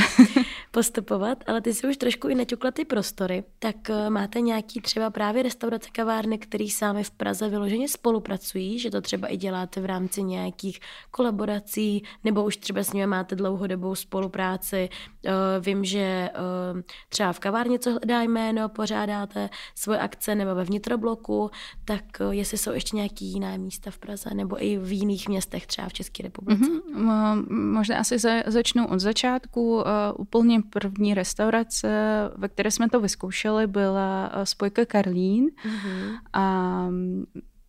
postupovat. 0.71 1.43
Ale 1.47 1.61
ty 1.61 1.73
si 1.73 1.87
už 1.87 1.97
trošku 1.97 2.27
i 2.27 2.35
naťukla 2.35 2.71
ty 2.71 2.85
prostory. 2.85 3.43
Tak 3.59 3.75
uh, 3.89 4.09
máte 4.09 4.41
nějaký 4.41 4.81
třeba 4.81 5.09
právě 5.09 5.43
restaurace, 5.43 5.89
kavárny, 5.91 6.37
který 6.37 6.69
sami 6.69 7.03
v 7.03 7.11
Praze 7.11 7.49
vyloženě 7.49 7.87
spolupracují, 7.87 8.79
že 8.79 8.91
to 8.91 9.01
třeba 9.01 9.27
i 9.27 9.37
děláte 9.37 9.81
v 9.81 9.85
rámci 9.85 10.23
nějakých 10.23 10.79
kolaborací, 11.11 12.03
nebo 12.23 12.45
už 12.45 12.57
třeba 12.57 12.83
s 12.83 12.93
nimi 12.93 13.07
máte 13.07 13.35
dlouhodobou 13.67 13.95
spolupráci. 13.95 14.89
Uh, 15.25 15.31
vím, 15.65 15.85
že 15.85 16.29
uh, 16.73 16.81
třeba 17.09 17.33
v 17.33 17.39
kavárně, 17.39 17.79
co 17.79 17.91
hledá 17.91 18.21
jméno, 18.21 18.69
pořádáte 18.69 19.49
svoje 19.75 19.99
akce 19.99 20.35
nebo 20.35 20.55
ve 20.55 20.63
vnitrobloku, 20.63 21.49
tak 21.85 22.03
uh, 22.19 22.31
jestli 22.31 22.57
jsou 22.57 22.71
ještě 22.71 22.95
nějaký 22.95 23.25
jiná 23.25 23.57
místa 23.57 23.91
v 23.91 23.97
Praze 23.97 24.29
nebo 24.33 24.63
i 24.63 24.77
v 24.77 24.91
jiných 24.91 25.29
městech, 25.29 25.67
třeba 25.67 25.89
v 25.89 25.93
České 25.93 26.23
republice? 26.23 26.63
Mm-hmm. 26.63 27.45
Možná 27.73 27.97
asi 27.99 28.19
za, 28.19 28.29
začnu 28.45 28.87
od 28.87 28.99
začátku. 28.99 29.83
Úplně 30.17 30.61
první 30.61 31.13
restaurace, 31.13 31.89
ve 32.35 32.47
které 32.47 32.71
jsme 32.71 32.89
to 32.89 32.99
vyzkoušeli, 32.99 33.67
byla 33.67 34.31
spojka 34.43 34.85
Karlín. 34.85 35.45
Mm-hmm. 35.45 36.17
A 36.33 36.87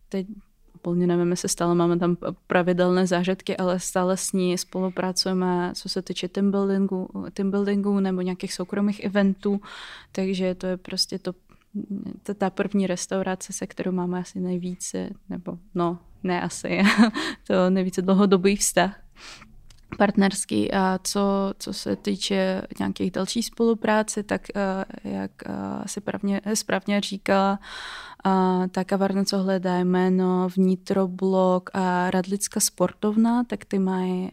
teď 0.09 0.27
úplně 0.79 1.07
nevím, 1.07 1.31
jestli 1.31 1.49
stále 1.49 1.75
máme 1.75 1.99
tam 1.99 2.17
pravidelné 2.47 3.07
zážitky, 3.07 3.57
ale 3.57 3.79
stále 3.79 4.17
s 4.17 4.31
ní 4.31 4.57
spolupracujeme, 4.57 5.71
co 5.75 5.89
se 5.89 6.01
týče 6.01 6.27
team 6.27 6.51
buildingu, 6.51 7.09
team 7.33 7.51
buildingu 7.51 7.99
nebo 7.99 8.21
nějakých 8.21 8.53
soukromých 8.53 9.03
eventů, 9.03 9.61
takže 10.11 10.55
to 10.55 10.67
je 10.67 10.77
prostě 10.77 11.19
to 11.19 11.33
to 12.23 12.33
ta 12.33 12.49
první 12.49 12.87
restaurace, 12.87 13.53
se 13.53 13.67
kterou 13.67 13.91
máme 13.91 14.19
asi 14.19 14.39
nejvíce, 14.39 15.09
nebo 15.29 15.57
no, 15.75 15.99
ne 16.23 16.41
asi, 16.41 16.81
to 17.47 17.69
nejvíce 17.69 18.01
dlouhodobý 18.01 18.55
vztah 18.55 18.99
partnerský 19.97 20.71
a 20.71 20.99
co, 21.03 21.53
co 21.59 21.73
se 21.73 21.95
týče 21.95 22.61
nějakých 22.79 23.11
další 23.11 23.43
spolupráce, 23.43 24.23
tak 24.23 24.41
uh, 24.55 25.11
jak 25.11 25.31
uh, 25.49 25.55
si 25.85 26.01
právně, 26.01 26.41
správně 26.53 27.01
říkala, 27.01 27.59
a 28.23 28.63
ta 28.71 28.83
kavárna, 28.83 29.23
co 29.23 29.37
hledá 29.37 29.79
jméno 29.79 30.49
Vnitroblok 30.57 31.69
a 31.73 32.11
Radlická 32.11 32.59
sportovna, 32.59 33.43
tak 33.43 33.65
ty 33.65 33.79
mají 33.79 34.29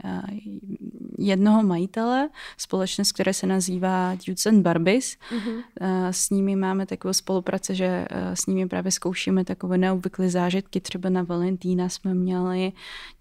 jednoho 1.19 1.63
majitele, 1.63 2.29
společnost, 2.57 3.13
která 3.13 3.33
se 3.33 3.47
nazývá 3.47 4.15
Dudes 4.27 4.47
and 4.47 4.63
Barbies. 4.63 5.17
Mm-hmm. 5.31 5.63
S 6.11 6.31
nimi 6.31 6.57
máme 6.57 6.87
takovou 6.87 7.13
spolupráci, 7.13 7.75
že 7.75 8.07
s 8.35 8.47
nimi 8.47 8.69
právě 8.69 8.93
zkoušíme 8.93 9.45
takové 9.45 9.79
neobvyklé 9.79 10.31
zážitky. 10.31 10.81
Třeba 10.81 11.09
na 11.09 11.23
Valentína 11.23 11.89
jsme 11.89 12.15
měli 12.15 12.73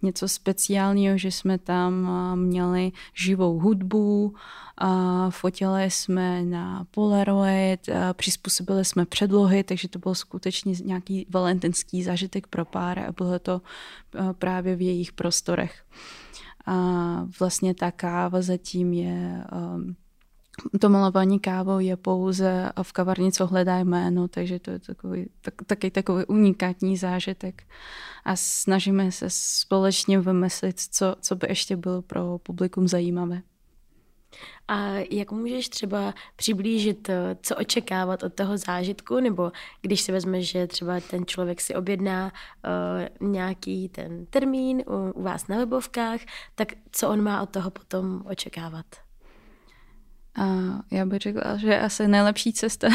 něco 0.01 0.27
speciálního, 0.27 1.17
že 1.17 1.31
jsme 1.31 1.57
tam 1.57 2.09
měli 2.35 2.91
živou 3.13 3.59
hudbu, 3.59 4.35
a 4.77 5.29
fotili 5.29 5.91
jsme 5.91 6.45
na 6.45 6.85
Polaroid, 6.91 7.89
a 7.89 8.13
přizpůsobili 8.13 8.85
jsme 8.85 9.05
předlohy, 9.05 9.63
takže 9.63 9.87
to 9.87 9.99
byl 9.99 10.15
skutečně 10.15 10.73
nějaký 10.83 11.27
valentinský 11.29 12.03
zážitek 12.03 12.47
pro 12.47 12.65
pár 12.65 12.99
a 12.99 13.11
bylo 13.11 13.39
to 13.39 13.61
právě 14.39 14.75
v 14.75 14.81
jejich 14.81 15.11
prostorech. 15.11 15.85
A 16.65 17.27
vlastně 17.39 17.73
ta 17.73 17.91
káva 17.91 18.41
zatím 18.41 18.93
je 18.93 19.43
um, 19.75 19.95
to 20.79 20.89
malování 20.89 21.39
kávou 21.39 21.79
je 21.79 21.97
pouze 21.97 22.71
v 22.81 22.93
kavárně, 22.93 23.31
co 23.31 23.47
hledá 23.47 23.79
jméno, 23.79 24.27
takže 24.27 24.59
to 24.59 24.71
je 24.71 24.79
takový, 24.79 25.29
tak, 25.41 25.53
taky 25.65 25.91
takový 25.91 26.25
unikátní 26.25 26.97
zážitek. 26.97 27.63
A 28.25 28.35
snažíme 28.35 29.11
se 29.11 29.25
společně 29.29 30.19
vymyslet, 30.19 30.79
co, 30.79 31.15
co 31.21 31.35
by 31.35 31.47
ještě 31.49 31.75
bylo 31.75 32.01
pro 32.01 32.37
publikum 32.37 32.87
zajímavé. 32.87 33.41
A 34.67 34.89
jak 35.11 35.31
můžeš 35.31 35.69
třeba 35.69 36.13
přiblížit, 36.35 37.09
eh, 37.09 37.37
co 37.41 37.55
očekávat 37.55 38.23
od 38.23 38.33
toho 38.33 38.57
zážitku, 38.57 39.19
nebo 39.19 39.51
když 39.81 40.01
si 40.01 40.11
vezme, 40.11 40.41
že 40.41 40.67
třeba 40.67 40.99
ten 40.99 41.25
člověk 41.25 41.61
si 41.61 41.75
objedná 41.75 42.31
uh, 43.21 43.29
nějaký 43.29 43.89
ten 43.89 44.25
termín 44.25 44.83
u, 44.87 45.19
u 45.19 45.23
vás 45.23 45.47
na 45.47 45.57
webovkách, 45.57 46.19
tak 46.55 46.73
co 46.91 47.09
on 47.09 47.21
má 47.21 47.41
od 47.41 47.49
toho 47.49 47.71
potom 47.71 48.23
očekávat? 48.25 49.04
A 50.35 50.45
já 50.91 51.05
bych 51.05 51.19
řekla, 51.19 51.57
že 51.57 51.79
asi 51.79 52.07
nejlepší 52.07 52.53
cesta 52.53 52.87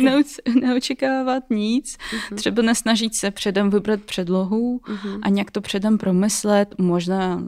neočekávat 0.60 1.44
nic, 1.50 1.96
uh-huh. 1.96 2.36
třeba 2.36 2.62
nesnažit 2.62 3.14
se 3.14 3.30
předem 3.30 3.70
vybrat 3.70 4.00
předlohu 4.00 4.78
uh-huh. 4.78 5.18
a 5.22 5.28
nějak 5.28 5.50
to 5.50 5.60
předem 5.60 5.98
promyslet, 5.98 6.74
možná 6.78 7.42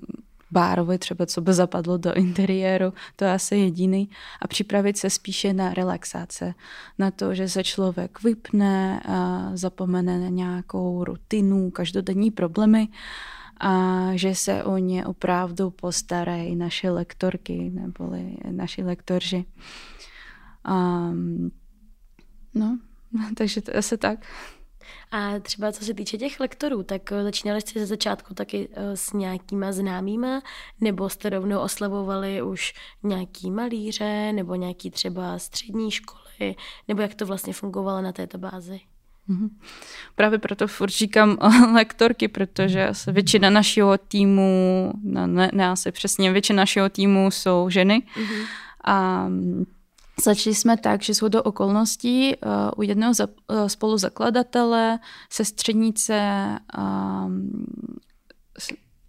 bárovi 0.51 0.99
třeba, 0.99 1.27
co 1.27 1.41
by 1.41 1.53
zapadlo 1.53 1.99
do 1.99 2.15
interiéru, 2.15 2.93
to 3.17 3.25
je 3.25 3.33
asi 3.33 3.57
jediný. 3.57 4.11
A 4.43 4.49
připravit 4.49 4.97
se 4.97 5.11
spíše 5.11 5.53
na 5.53 5.75
relaxace, 5.75 6.55
na 6.99 7.11
to, 7.11 7.35
že 7.35 7.49
se 7.49 7.65
člověk 7.65 8.23
vypne, 8.23 9.01
a 9.09 9.51
zapomene 9.55 10.19
na 10.19 10.29
nějakou 10.29 11.05
rutinu, 11.05 11.71
každodenní 11.71 12.31
problémy 12.31 12.89
a 13.61 14.07
že 14.15 14.35
se 14.35 14.65
o 14.65 14.79
ně 14.79 15.07
opravdu 15.07 15.71
postarají 15.71 16.57
naše 16.57 16.91
lektorky 16.91 17.71
neboli 17.71 18.37
naši 18.51 18.83
lektorži. 18.83 19.45
Um, 20.69 21.51
no, 22.55 22.79
takže 23.37 23.61
to 23.61 23.77
asi 23.77 23.99
tak. 23.99 24.19
A 25.11 25.39
třeba 25.39 25.73
co 25.73 25.85
se 25.85 25.95
týče 25.95 26.19
těch 26.19 26.41
lektorů, 26.41 26.83
tak 26.83 27.13
eh, 27.13 27.23
začínali 27.23 27.61
jste 27.61 27.81
ze 27.81 27.87
začátku 27.87 28.35
taky 28.35 28.69
eh, 28.73 28.97
s 28.97 29.13
nějakýma 29.13 29.73
známýma, 29.73 30.43
nebo 30.81 31.09
jste 31.09 31.31
rovnou 31.31 31.61
oslavovali 31.61 32.43
už 32.43 32.75
nějaký 33.03 33.51
malíře, 33.51 34.33
nebo 34.33 34.55
nějaký 34.55 34.91
třeba 34.91 35.39
střední 35.39 35.91
školy, 35.91 36.55
nebo 36.89 37.03
jak 37.03 37.15
to 37.15 37.27
vlastně 37.27 37.53
fungovalo 37.53 38.03
na 38.03 38.13
této 38.13 38.39
bázi? 38.39 38.81
Mm-hmm. 39.29 39.49
Právě 40.15 40.39
proto 40.39 40.69
furt 40.69 40.91
říkám 40.91 41.39
lektorky, 41.75 42.29
protože 42.29 42.89
asi 42.89 43.13
většina 43.13 43.51
našeho 43.51 43.99
týmu, 43.99 44.93
no, 45.03 45.27
ne, 45.27 45.51
ne 45.53 45.69
asi 45.69 45.93
přesně, 45.93 46.33
většina 46.33 46.63
našeho 46.63 46.89
týmu 46.89 47.31
jsou 47.31 47.71
ženy. 47.71 48.03
Mm-hmm. 48.17 48.47
A 48.85 49.29
Začali 50.25 50.55
jsme 50.55 50.77
tak, 50.77 51.03
že 51.03 51.15
jsou 51.15 51.29
do 51.29 51.43
okolností 51.43 52.37
uh, 52.37 52.53
u 52.77 52.83
jednoho 52.83 53.15
za, 53.15 53.27
uh, 53.27 53.67
spoluzakladatele, 53.67 54.99
sestřednice 55.31 56.49
um, 56.79 57.51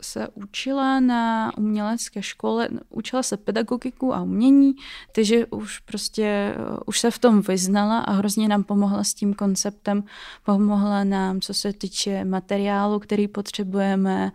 se 0.06 0.28
učila 0.28 1.00
na 1.00 1.52
umělecké 1.58 2.22
škole, 2.22 2.70
učila 2.90 3.24
se 3.24 3.38
pedagogiku 3.38 4.14
a 4.14 4.22
umění, 4.22 4.76
takže 5.16 5.46
už 5.46 5.80
prostě, 5.80 6.56
uh, 6.72 6.78
už 6.86 7.00
se 7.00 7.12
v 7.12 7.20
tom 7.20 7.42
vyznala 7.42 8.00
a 8.00 8.12
hrozně 8.12 8.48
nám 8.48 8.64
pomohla 8.64 9.04
s 9.04 9.14
tím 9.14 9.34
konceptem, 9.34 10.04
pomohla 10.46 11.04
nám, 11.04 11.42
co 11.42 11.54
se 11.54 11.74
týče 11.74 12.26
materiálu, 12.26 13.00
který 13.00 13.28
potřebujeme, 13.28 14.32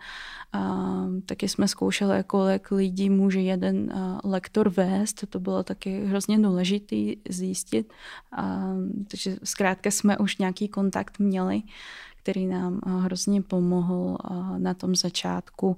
a 0.53 0.87
taky 1.27 1.49
jsme 1.49 1.69
zkoušeli, 1.69 2.25
kolik 2.27 2.71
lidí 2.71 3.11
může 3.11 3.41
jeden 3.41 3.93
lektor 4.25 4.69
vést, 4.69 5.25
to 5.29 5.41
bylo 5.41 5.62
taky 5.62 6.05
hrozně 6.05 6.39
důležité 6.39 6.97
zjistit. 7.29 7.93
A, 8.33 8.75
takže 9.11 9.37
zkrátka 9.45 9.91
jsme 9.91 10.19
už 10.19 10.39
nějaký 10.39 10.69
kontakt 10.69 11.19
měli, 11.19 11.62
který 12.23 12.47
nám 12.47 12.81
hrozně 12.87 13.43
pomohl 13.43 14.17
na 14.59 14.75
tom 14.75 14.95
začátku. 14.95 15.77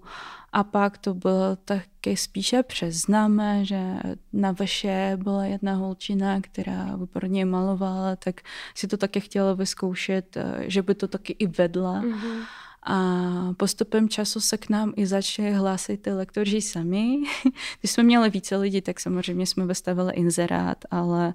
A 0.52 0.64
pak 0.64 0.98
to 0.98 1.14
bylo 1.14 1.56
taky 1.64 2.16
spíše 2.16 2.62
přes 2.62 2.94
známé, 2.94 3.64
že 3.64 3.94
na 4.32 4.52
veše 4.52 5.18
byla 5.22 5.44
jedna 5.44 5.74
holčina, 5.74 6.40
která 6.40 6.96
výborně 6.96 7.44
malovala, 7.44 8.16
tak 8.16 8.40
si 8.74 8.86
to 8.86 8.96
taky 8.96 9.20
chtěla 9.20 9.54
vyzkoušet, 9.54 10.36
že 10.60 10.82
by 10.82 10.94
to 10.94 11.08
taky 11.08 11.32
i 11.38 11.46
vedla. 11.46 12.02
Mm-hmm 12.02 12.42
A 12.86 13.54
postupem 13.56 14.08
času 14.08 14.40
se 14.40 14.58
k 14.58 14.68
nám 14.68 14.92
i 14.96 15.06
začali 15.06 15.52
hlásit 15.52 16.06
lektoři 16.06 16.62
sami. 16.62 17.16
Když 17.80 17.90
jsme 17.90 18.02
měli 18.02 18.30
více 18.30 18.56
lidí, 18.56 18.80
tak 18.80 19.00
samozřejmě 19.00 19.46
jsme 19.46 19.66
vystavili 19.66 20.12
inzerát, 20.14 20.78
ale 20.90 21.34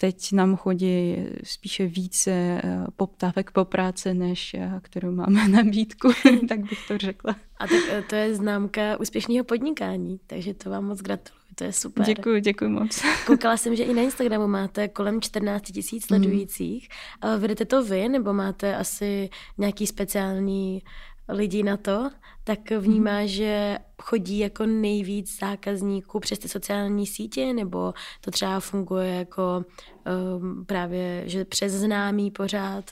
teď 0.00 0.32
nám 0.32 0.56
chodí 0.56 1.16
spíše 1.44 1.86
více 1.86 2.30
eh, 2.30 2.84
poptávek 2.96 3.50
po 3.50 3.64
práci, 3.64 4.14
než 4.14 4.54
eh, 4.54 4.80
kterou 4.82 5.12
máme 5.12 5.48
nabídku, 5.48 6.08
tak 6.48 6.60
bych 6.60 6.88
to 6.88 6.98
řekla. 6.98 7.36
A 7.58 7.66
tak 7.66 7.80
eh, 7.90 8.02
to 8.02 8.14
je 8.14 8.34
známka 8.34 9.00
úspěšného 9.00 9.44
podnikání, 9.44 10.20
takže 10.26 10.54
to 10.54 10.70
vám 10.70 10.84
moc 10.84 11.00
gratuluju, 11.00 11.39
to 11.60 11.64
je 11.64 11.72
super. 11.72 12.06
Děkuji, 12.06 12.40
děkuji 12.40 12.70
moc. 12.70 13.02
Koukala 13.26 13.56
jsem, 13.56 13.76
že 13.76 13.84
i 13.84 13.94
na 13.94 14.02
Instagramu 14.02 14.46
máte 14.46 14.88
kolem 14.88 15.20
14 15.20 15.62
tisíc 15.62 16.08
mhm. 16.08 16.08
sledujících. 16.08 16.88
Mm. 17.24 17.40
Vedete 17.40 17.64
to 17.64 17.84
vy, 17.84 18.08
nebo 18.08 18.32
máte 18.32 18.76
asi 18.76 19.30
nějaký 19.58 19.86
speciální 19.86 20.82
lidí 21.28 21.62
na 21.62 21.76
to, 21.76 22.10
tak 22.44 22.70
vnímá, 22.70 23.20
mm. 23.20 23.26
že 23.26 23.78
chodí 24.02 24.38
jako 24.38 24.66
nejvíc 24.66 25.38
zákazníků 25.38 26.20
přes 26.20 26.38
ty 26.38 26.48
sociální 26.48 27.06
sítě, 27.06 27.52
nebo 27.52 27.94
to 28.20 28.30
třeba 28.30 28.60
funguje 28.60 29.14
jako 29.14 29.64
um, 30.38 30.64
právě, 30.64 31.22
že 31.26 31.44
přes 31.44 31.72
známý 31.72 32.30
pořád? 32.30 32.84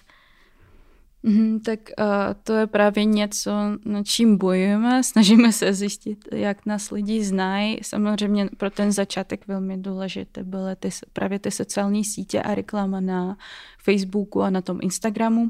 Mm, 1.28 1.61
tak 1.61 1.80
uh, 1.99 2.06
to 2.42 2.52
je 2.52 2.66
právě 2.66 3.04
něco, 3.04 3.50
na 3.85 4.02
čím 4.02 4.38
bojujeme. 4.38 5.02
Snažíme 5.04 5.52
se 5.52 5.75
zjistit, 5.75 6.18
jak 6.32 6.66
nás 6.66 6.90
lidi 6.90 7.25
znají. 7.25 7.78
Samozřejmě 7.82 8.49
pro 8.56 8.70
ten 8.70 8.92
začátek 8.92 9.49
velmi 9.49 9.76
důležité 9.76 10.44
byly 10.44 10.76
ty, 10.76 10.88
právě 11.12 11.38
ty 11.38 11.50
sociální 11.50 12.04
sítě 12.04 12.42
a 12.42 12.54
reklama 12.54 13.00
na 13.00 13.37
Facebooku 13.78 14.42
a 14.42 14.50
na 14.50 14.61
tom 14.61 14.78
Instagramu. 14.82 15.42
Uh, 15.42 15.49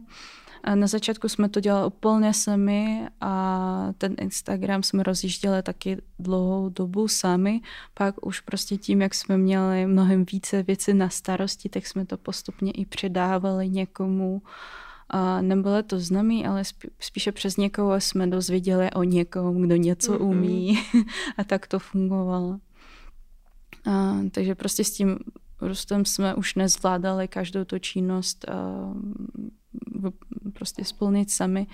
na 0.74 0.86
začátku 0.86 1.28
jsme 1.28 1.48
to 1.48 1.60
dělali 1.60 1.86
úplně 1.86 2.34
sami 2.34 3.08
a 3.20 3.92
ten 3.98 4.14
Instagram 4.20 4.82
jsme 4.82 5.02
rozjížděli 5.02 5.62
taky 5.62 6.02
dlouhou 6.18 6.68
dobu 6.68 7.08
sami. 7.08 7.60
Pak 7.94 8.26
už 8.26 8.40
prostě 8.40 8.76
tím, 8.76 9.02
jak 9.02 9.14
jsme 9.14 9.38
měli 9.38 9.86
mnohem 9.86 10.24
více 10.32 10.62
věcí 10.62 10.94
na 10.94 11.08
starosti, 11.08 11.68
tak 11.68 11.86
jsme 11.86 12.06
to 12.06 12.16
postupně 12.16 12.72
i 12.72 12.86
předávali 12.86 13.68
někomu. 13.68 14.42
A 15.10 15.42
nebylo 15.42 15.82
to 15.82 16.00
známý, 16.00 16.46
ale 16.46 16.62
spíše 17.00 17.32
přes 17.32 17.56
někoho 17.56 18.00
jsme 18.00 18.26
dozvěděli 18.26 18.90
o 18.90 19.02
někom, 19.02 19.62
kdo 19.62 19.76
něco 19.76 20.12
mm-hmm. 20.12 20.22
umí 20.22 20.78
a 21.38 21.44
tak 21.44 21.66
to 21.66 21.78
fungovalo. 21.78 22.58
A, 23.86 24.16
takže 24.30 24.54
prostě 24.54 24.84
s 24.84 24.90
tím 24.90 25.18
růstem 25.60 26.04
jsme 26.04 26.34
už 26.34 26.54
nezvládali 26.54 27.28
každou 27.28 27.64
tu 27.64 27.78
činnost 27.78 28.46
prostě 30.52 30.84
splnit 30.84 31.30
sami 31.30 31.66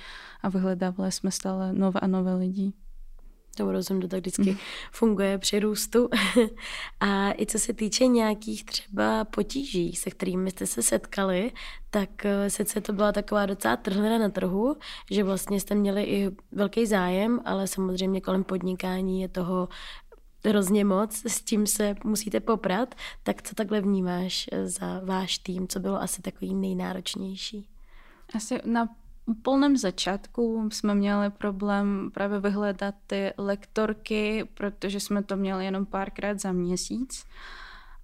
a 0.43 0.49
vyhledávali 0.49 1.13
jsme 1.13 1.31
stále 1.31 1.73
nové 1.73 2.01
a 2.01 2.07
nové 2.07 2.35
lidi. 2.35 2.73
To 3.55 3.73
rozumím, 3.73 4.03
to 4.03 4.09
tak 4.09 4.21
vždycky 4.21 4.51
mm. 4.51 4.57
funguje 4.93 5.39
při 5.39 5.61
růstu. 5.61 6.09
a 7.01 7.33
i 7.33 7.47
co 7.47 7.59
se 7.59 7.73
týče 7.73 8.07
nějakých 8.07 8.65
třeba 8.65 9.25
potíží, 9.25 9.93
se 9.93 10.11
kterými 10.11 10.51
jste 10.51 10.67
se 10.67 10.83
setkali, 10.83 11.53
tak 11.91 12.25
eh, 12.25 12.51
sice 12.51 12.81
to 12.81 12.93
byla 12.93 13.13
taková 13.13 13.47
docela 13.47 13.77
trhlina 13.77 14.19
na 14.19 14.29
trhu, 14.29 14.77
že 15.11 15.25
vlastně 15.25 15.61
jste 15.61 15.75
měli 15.75 16.03
i 16.03 16.31
velký 16.53 16.87
zájem, 16.87 17.41
ale 17.45 17.67
samozřejmě 17.67 18.21
kolem 18.21 18.45
podnikání 18.45 19.21
je 19.21 19.29
toho 19.29 19.69
hrozně 20.45 20.85
moc, 20.85 21.23
s 21.27 21.43
tím 21.43 21.67
se 21.67 21.95
musíte 22.05 22.41
poprat, 22.41 22.95
tak 23.23 23.43
co 23.43 23.55
takhle 23.55 23.81
vnímáš 23.81 24.49
eh, 24.53 24.69
za 24.69 25.01
váš 25.05 25.39
tým, 25.39 25.69
co 25.69 25.81
bylo 25.81 26.03
asi 26.03 26.23
takový 26.23 26.55
nejnáročnější? 26.55 27.69
Asi 28.35 28.59
na 28.65 28.89
úplném 29.27 29.77
začátku 29.77 30.69
jsme 30.73 30.95
měli 30.95 31.31
problém 31.31 32.11
právě 32.15 32.41
vyhledat 32.41 32.95
ty 33.07 33.33
lektorky, 33.39 34.49
protože 34.55 35.01
jsme 35.01 35.23
to 35.23 35.37
měli 35.37 35.65
jenom 35.65 35.87
párkrát 35.87 36.41
za 36.41 36.53
měsíc. 36.53 37.27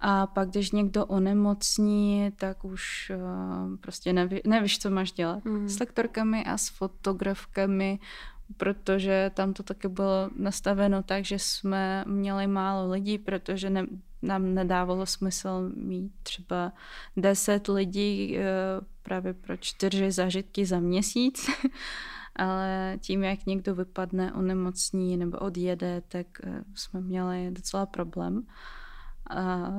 A 0.00 0.26
pak, 0.26 0.48
když 0.48 0.70
někdo 0.70 1.06
onemocní, 1.06 2.32
tak 2.36 2.64
už 2.64 3.12
uh, 3.14 3.76
prostě 3.76 4.12
neví, 4.12 4.40
nevíš, 4.46 4.78
co 4.78 4.90
máš 4.90 5.12
dělat. 5.12 5.44
Mm. 5.44 5.68
S 5.68 5.78
lektorkami 5.78 6.44
a 6.44 6.58
s 6.58 6.68
fotografkami, 6.68 7.98
protože 8.56 9.30
tam 9.34 9.52
to 9.52 9.62
taky 9.62 9.88
bylo 9.88 10.30
nastaveno 10.36 11.02
tak, 11.02 11.24
že 11.24 11.38
jsme 11.38 12.04
měli 12.06 12.46
málo 12.46 12.90
lidí, 12.90 13.18
protože 13.18 13.70
ne, 13.70 13.86
nám 14.22 14.54
nedávalo 14.54 15.06
smysl 15.06 15.70
mít 15.76 16.12
třeba 16.22 16.72
10 17.16 17.68
lidí 17.68 18.38
eh, 18.38 18.44
právě 19.02 19.34
pro 19.34 19.56
čtyři 19.56 20.12
zažitky 20.12 20.66
za 20.66 20.80
měsíc, 20.80 21.50
ale 22.36 22.98
tím, 23.00 23.24
jak 23.24 23.46
někdo 23.46 23.74
vypadne, 23.74 24.32
onemocní 24.32 25.16
nebo 25.16 25.38
odjede, 25.38 26.02
tak 26.08 26.26
eh, 26.44 26.64
jsme 26.74 27.00
měli 27.00 27.50
docela 27.50 27.86
problém. 27.86 28.42
A 29.30 29.70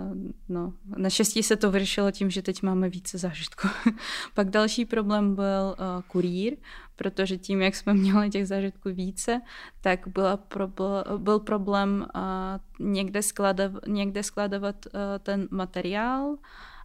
no, 0.50 0.74
naštěstí 0.98 1.44
se 1.44 1.56
to 1.56 1.72
vyřešilo 1.72 2.12
tím, 2.12 2.30
že 2.30 2.42
teď 2.42 2.64
máme 2.64 2.90
více 2.90 3.18
zážitků. 3.18 3.68
Pak 4.34 4.50
další 4.50 4.86
problém 4.86 5.36
byl 5.36 5.76
uh, 5.80 6.02
kurýr, 6.08 6.58
protože 7.02 7.38
tím, 7.38 7.62
jak 7.62 7.76
jsme 7.76 7.94
měli 8.04 8.30
těch 8.30 8.48
zážitků 8.48 8.90
více, 8.94 9.42
tak 9.82 10.08
byla 10.08 10.38
problém, 10.38 11.04
byl 11.18 11.40
problém 11.40 12.06
uh, 12.16 12.88
někde, 12.88 13.22
skladav, 13.22 13.72
někde 13.88 14.24
skladovat 14.24 14.86
uh, 14.86 14.92
ten 15.20 15.48
materiál 15.52 16.38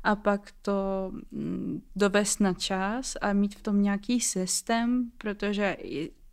a 0.05 0.17
pak 0.17 0.53
to 0.63 1.13
um, 1.31 1.83
dovést 1.97 2.41
na 2.41 2.55
čas 2.55 3.17
a 3.21 3.33
mít 3.33 3.55
v 3.55 3.63
tom 3.63 3.83
nějaký 3.83 4.21
systém, 4.21 5.11
protože 5.19 5.77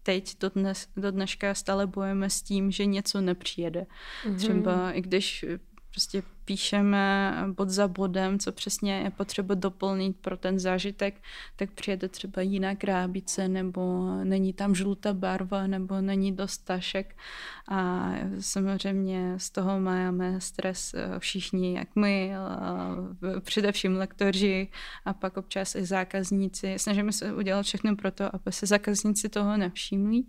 teď 0.03 0.39
do, 0.39 0.49
dnes, 0.49 0.87
do 0.97 1.11
dneška 1.11 1.53
stále 1.53 1.87
bojujeme 1.87 2.29
s 2.29 2.41
tím, 2.41 2.71
že 2.71 2.85
něco 2.85 3.21
nepřijede. 3.21 3.85
Mm-hmm. 4.25 4.35
Třeba 4.35 4.91
i 4.91 5.01
když 5.01 5.45
prostě 5.91 6.23
píšeme 6.45 7.33
bod 7.47 7.69
za 7.69 7.87
bodem, 7.87 8.39
co 8.39 8.51
přesně 8.51 8.99
je 8.99 9.09
potřeba 9.09 9.55
doplnit 9.55 10.17
pro 10.21 10.37
ten 10.37 10.59
zážitek, 10.59 11.15
tak 11.55 11.71
přijede 11.71 12.07
třeba 12.07 12.41
jiná 12.41 12.75
krábice, 12.75 13.47
nebo 13.47 14.11
není 14.23 14.53
tam 14.53 14.75
žlutá 14.75 15.13
barva, 15.13 15.67
nebo 15.67 16.01
není 16.01 16.31
dost 16.31 16.57
tašek. 16.57 17.15
A 17.67 18.11
samozřejmě 18.39 19.33
z 19.37 19.49
toho 19.49 19.79
máme 19.79 20.41
stres 20.41 20.93
eh, 20.93 21.19
všichni, 21.19 21.77
jak 21.77 21.95
my, 21.95 22.31
eh, 22.33 23.39
především 23.39 23.95
lektoři 23.95 24.67
a 25.05 25.13
pak 25.13 25.37
občas 25.37 25.75
i 25.75 25.85
zákazníci. 25.85 26.75
Snažíme 26.77 27.11
se 27.11 27.33
udělat 27.33 27.63
všechno 27.63 27.95
pro 27.95 28.11
to, 28.11 28.35
aby 28.35 28.51
se 28.51 28.65
zákazníci 28.65 29.29
toho 29.29 29.57
nevšimli, 29.57 30.23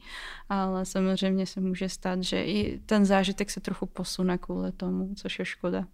ale 0.49 0.87
samozřejmě 0.87 1.47
se 1.47 1.61
může 1.61 1.89
stát, 1.89 2.23
že 2.23 2.45
i 2.45 2.81
ten 2.87 3.05
zážitek 3.05 3.51
se 3.51 3.61
trochu 3.61 3.87
posune 3.87 4.39
kvůli 4.39 4.73
tomu, 4.73 5.15
což 5.15 5.39
je 5.39 5.45
škoda. 5.45 5.87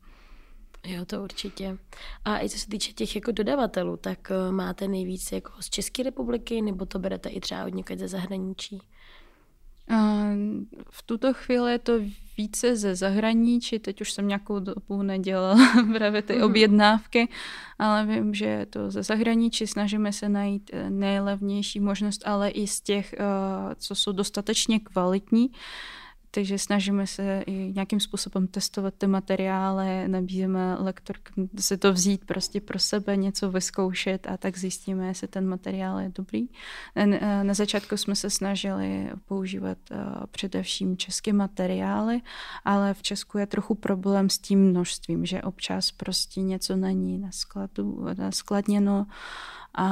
Jo, 0.86 1.04
to 1.04 1.22
určitě. 1.22 1.78
A 2.24 2.44
i 2.44 2.48
co 2.48 2.58
se 2.58 2.68
týče 2.68 2.92
těch 2.92 3.14
jako 3.16 3.32
dodavatelů, 3.32 3.96
tak 3.96 4.18
uh, 4.30 4.54
máte 4.54 4.88
nejvíc 4.88 5.32
jako 5.32 5.52
z 5.60 5.70
České 5.70 6.02
republiky, 6.02 6.62
nebo 6.62 6.86
to 6.86 6.98
berete 6.98 7.28
i 7.28 7.40
třeba 7.40 7.64
od 7.64 7.74
někoho 7.74 7.98
ze 7.98 8.08
zahraničí? 8.08 8.80
V 10.90 11.02
tuto 11.02 11.34
chvíli 11.34 11.72
je 11.72 11.78
to 11.78 11.92
více 12.38 12.76
ze 12.76 12.94
zahraničí, 12.94 13.78
teď 13.78 14.00
už 14.00 14.12
jsem 14.12 14.28
nějakou 14.28 14.58
dobu 14.58 15.02
nedělala 15.02 15.56
právě 15.98 16.22
ty 16.22 16.34
mhm. 16.34 16.44
objednávky, 16.44 17.28
ale 17.78 18.06
vím, 18.06 18.34
že 18.34 18.44
je 18.44 18.66
to 18.66 18.90
ze 18.90 19.02
zahraničí, 19.02 19.66
snažíme 19.66 20.12
se 20.12 20.28
najít 20.28 20.70
eh, 20.72 20.90
nejlevnější 20.90 21.80
možnost, 21.80 22.22
ale 22.26 22.50
i 22.50 22.66
z 22.66 22.80
těch, 22.80 23.12
eh, 23.12 23.18
co 23.74 23.94
jsou 23.94 24.12
dostatečně 24.12 24.80
kvalitní, 24.80 25.50
takže 26.30 26.58
snažíme 26.58 27.06
se 27.06 27.42
i 27.46 27.72
nějakým 27.74 28.00
způsobem 28.00 28.46
testovat 28.46 28.94
ty 28.98 29.06
materiály, 29.06 30.08
nabízíme 30.08 30.76
lektorkám 30.78 31.48
se 31.58 31.76
to 31.76 31.92
vzít 31.92 32.24
prostě 32.24 32.60
pro 32.60 32.78
sebe, 32.78 33.16
něco 33.16 33.50
vyzkoušet 33.50 34.26
a 34.30 34.36
tak 34.36 34.58
zjistíme, 34.58 35.06
jestli 35.06 35.28
ten 35.28 35.48
materiál 35.48 35.98
je 35.98 36.12
dobrý. 36.14 36.48
Na 37.42 37.54
začátku 37.54 37.96
jsme 37.96 38.16
se 38.16 38.30
snažili 38.30 39.10
používat 39.26 39.78
eh, 39.90 39.96
především 40.30 40.96
české 40.96 41.32
materiály, 41.32 42.20
ale 42.64 42.94
v 42.94 43.02
Česku 43.02 43.38
je 43.38 43.46
trochu 43.46 43.74
problém 43.74 44.30
s 44.30 44.38
tím 44.38 44.70
množstvím, 44.70 45.26
že 45.26 45.42
občas 45.42 45.90
prostě 45.90 46.40
něco 46.40 46.76
není 46.76 47.18
na 47.18 47.32
skladu, 47.32 48.06
skladněno 48.30 49.06
a 49.74 49.88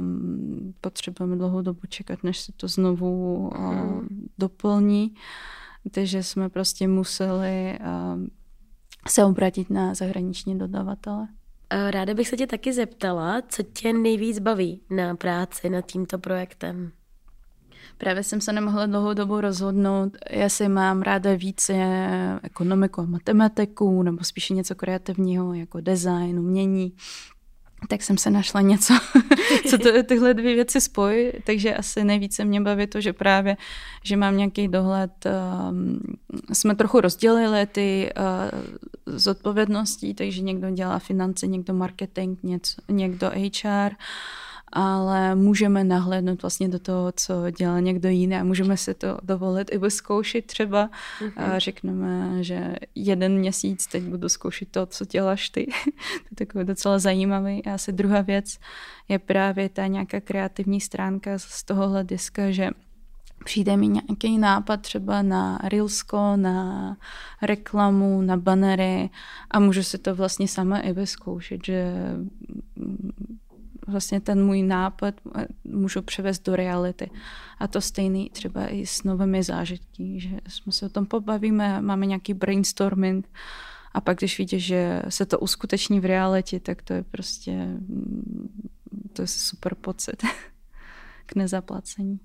mm, 0.00 0.74
potřebujeme 0.80 1.36
dlouhou 1.36 1.62
dobu 1.62 1.80
čekat, 1.88 2.24
než 2.24 2.40
se 2.40 2.52
to 2.52 2.68
znovu 2.68 3.50
mm. 3.58 4.28
doplní 4.38 5.14
takže 5.90 6.22
jsme 6.22 6.48
prostě 6.48 6.88
museli 6.88 7.78
uh, 7.80 8.26
se 9.08 9.24
obratit 9.24 9.70
na 9.70 9.94
zahraniční 9.94 10.58
dodavatele. 10.58 11.28
Ráda 11.90 12.14
bych 12.14 12.28
se 12.28 12.36
tě 12.36 12.46
taky 12.46 12.72
zeptala, 12.72 13.42
co 13.48 13.62
tě 13.62 13.92
nejvíc 13.92 14.38
baví 14.38 14.82
na 14.90 15.16
práci 15.16 15.70
nad 15.70 15.86
tímto 15.86 16.18
projektem? 16.18 16.92
Právě 17.98 18.22
jsem 18.22 18.40
se 18.40 18.52
nemohla 18.52 18.86
dlouhou 18.86 19.14
dobu 19.14 19.40
rozhodnout, 19.40 20.16
jestli 20.30 20.68
mám 20.68 21.02
ráda 21.02 21.34
více 21.34 21.74
ekonomiku 22.42 23.00
a 23.00 23.04
matematiku, 23.04 24.02
nebo 24.02 24.24
spíše 24.24 24.54
něco 24.54 24.74
kreativního, 24.74 25.54
jako 25.54 25.80
design, 25.80 26.38
umění. 26.38 26.92
Tak 27.88 28.02
jsem 28.02 28.18
se 28.18 28.30
našla 28.30 28.60
něco, 28.60 28.94
co 29.70 29.78
to, 29.78 30.02
tyhle 30.02 30.34
dvě 30.34 30.54
věci 30.54 30.80
spojí, 30.80 31.30
takže 31.44 31.76
asi 31.76 32.04
nejvíce 32.04 32.44
mě 32.44 32.60
baví 32.60 32.86
to, 32.86 33.00
že 33.00 33.12
právě, 33.12 33.56
že 34.04 34.16
mám 34.16 34.36
nějaký 34.36 34.68
dohled, 34.68 35.10
um, 35.70 36.00
jsme 36.52 36.74
trochu 36.74 37.00
rozdělili 37.00 37.66
ty 37.66 38.10
uh, 38.16 39.16
zodpovědnosti, 39.16 40.14
takže 40.14 40.42
někdo 40.42 40.70
dělá 40.70 40.98
finance, 40.98 41.46
někdo 41.46 41.74
marketing, 41.74 42.38
něco, 42.42 42.82
někdo 42.88 43.30
HR, 43.30 43.90
ale 44.72 45.34
můžeme 45.34 45.84
nahlédnout 45.84 46.42
vlastně 46.42 46.68
do 46.68 46.78
toho, 46.78 47.12
co 47.16 47.50
dělá 47.50 47.80
někdo 47.80 48.08
jiný 48.08 48.36
a 48.36 48.44
můžeme 48.44 48.76
si 48.76 48.94
to 48.94 49.18
dovolit 49.22 49.72
i 49.72 49.78
vyzkoušet 49.78 50.46
třeba. 50.46 50.90
Mm-hmm. 51.20 51.32
A 51.36 51.46
mhm. 51.46 51.58
řekneme, 51.58 52.44
že 52.44 52.74
jeden 52.94 53.38
měsíc 53.38 53.86
teď 53.86 54.02
budu 54.02 54.28
zkoušet 54.28 54.68
to, 54.68 54.86
co 54.86 55.04
děláš 55.04 55.48
ty. 55.48 55.66
to 55.94 56.26
je 56.30 56.46
takové 56.46 56.64
docela 56.64 56.98
zajímavý. 56.98 57.64
A 57.64 57.74
asi 57.74 57.92
druhá 57.92 58.20
věc 58.20 58.58
je 59.08 59.18
právě 59.18 59.68
ta 59.68 59.86
nějaká 59.86 60.20
kreativní 60.20 60.80
stránka 60.80 61.38
z 61.38 61.62
toho 61.62 61.88
hlediska, 61.88 62.50
že 62.50 62.70
přijde 63.44 63.76
mi 63.76 63.88
nějaký 63.88 64.38
nápad 64.38 64.80
třeba 64.80 65.22
na 65.22 65.58
Reelsko, 65.64 66.36
na 66.36 66.96
reklamu, 67.42 68.22
na 68.22 68.36
banery 68.36 69.10
a 69.50 69.60
můžu 69.60 69.82
si 69.82 69.98
to 69.98 70.14
vlastně 70.14 70.48
sama 70.48 70.78
i 70.78 70.92
vyzkoušet, 70.92 71.60
že 71.64 71.92
vlastně 73.90 74.20
ten 74.20 74.44
můj 74.44 74.62
nápad 74.62 75.14
eh, 75.36 75.46
můžu 75.64 76.02
převést 76.02 76.46
do 76.46 76.56
reality. 76.56 77.10
A 77.58 77.68
to 77.68 77.80
stejný 77.80 78.30
třeba 78.30 78.68
i 78.68 78.86
s 78.86 79.02
novými 79.02 79.42
zážitky, 79.42 80.20
že 80.20 80.40
jsme 80.48 80.72
se 80.72 80.86
o 80.86 80.88
tom 80.88 81.06
pobavíme, 81.06 81.82
máme 81.82 82.06
nějaký 82.06 82.34
brainstorming 82.34 83.28
a 83.92 84.00
pak 84.00 84.18
když 84.18 84.38
vidíš, 84.38 84.64
že 84.64 85.02
se 85.08 85.26
to 85.26 85.38
uskuteční 85.38 86.00
v 86.00 86.04
realitě, 86.04 86.60
tak 86.60 86.82
to 86.82 86.92
je 86.92 87.02
prostě 87.02 87.52
mm, 87.52 88.48
to 89.12 89.22
je 89.22 89.26
super 89.26 89.74
pocit 89.74 90.22
k 91.26 91.34
nezaplacení. 91.34 92.20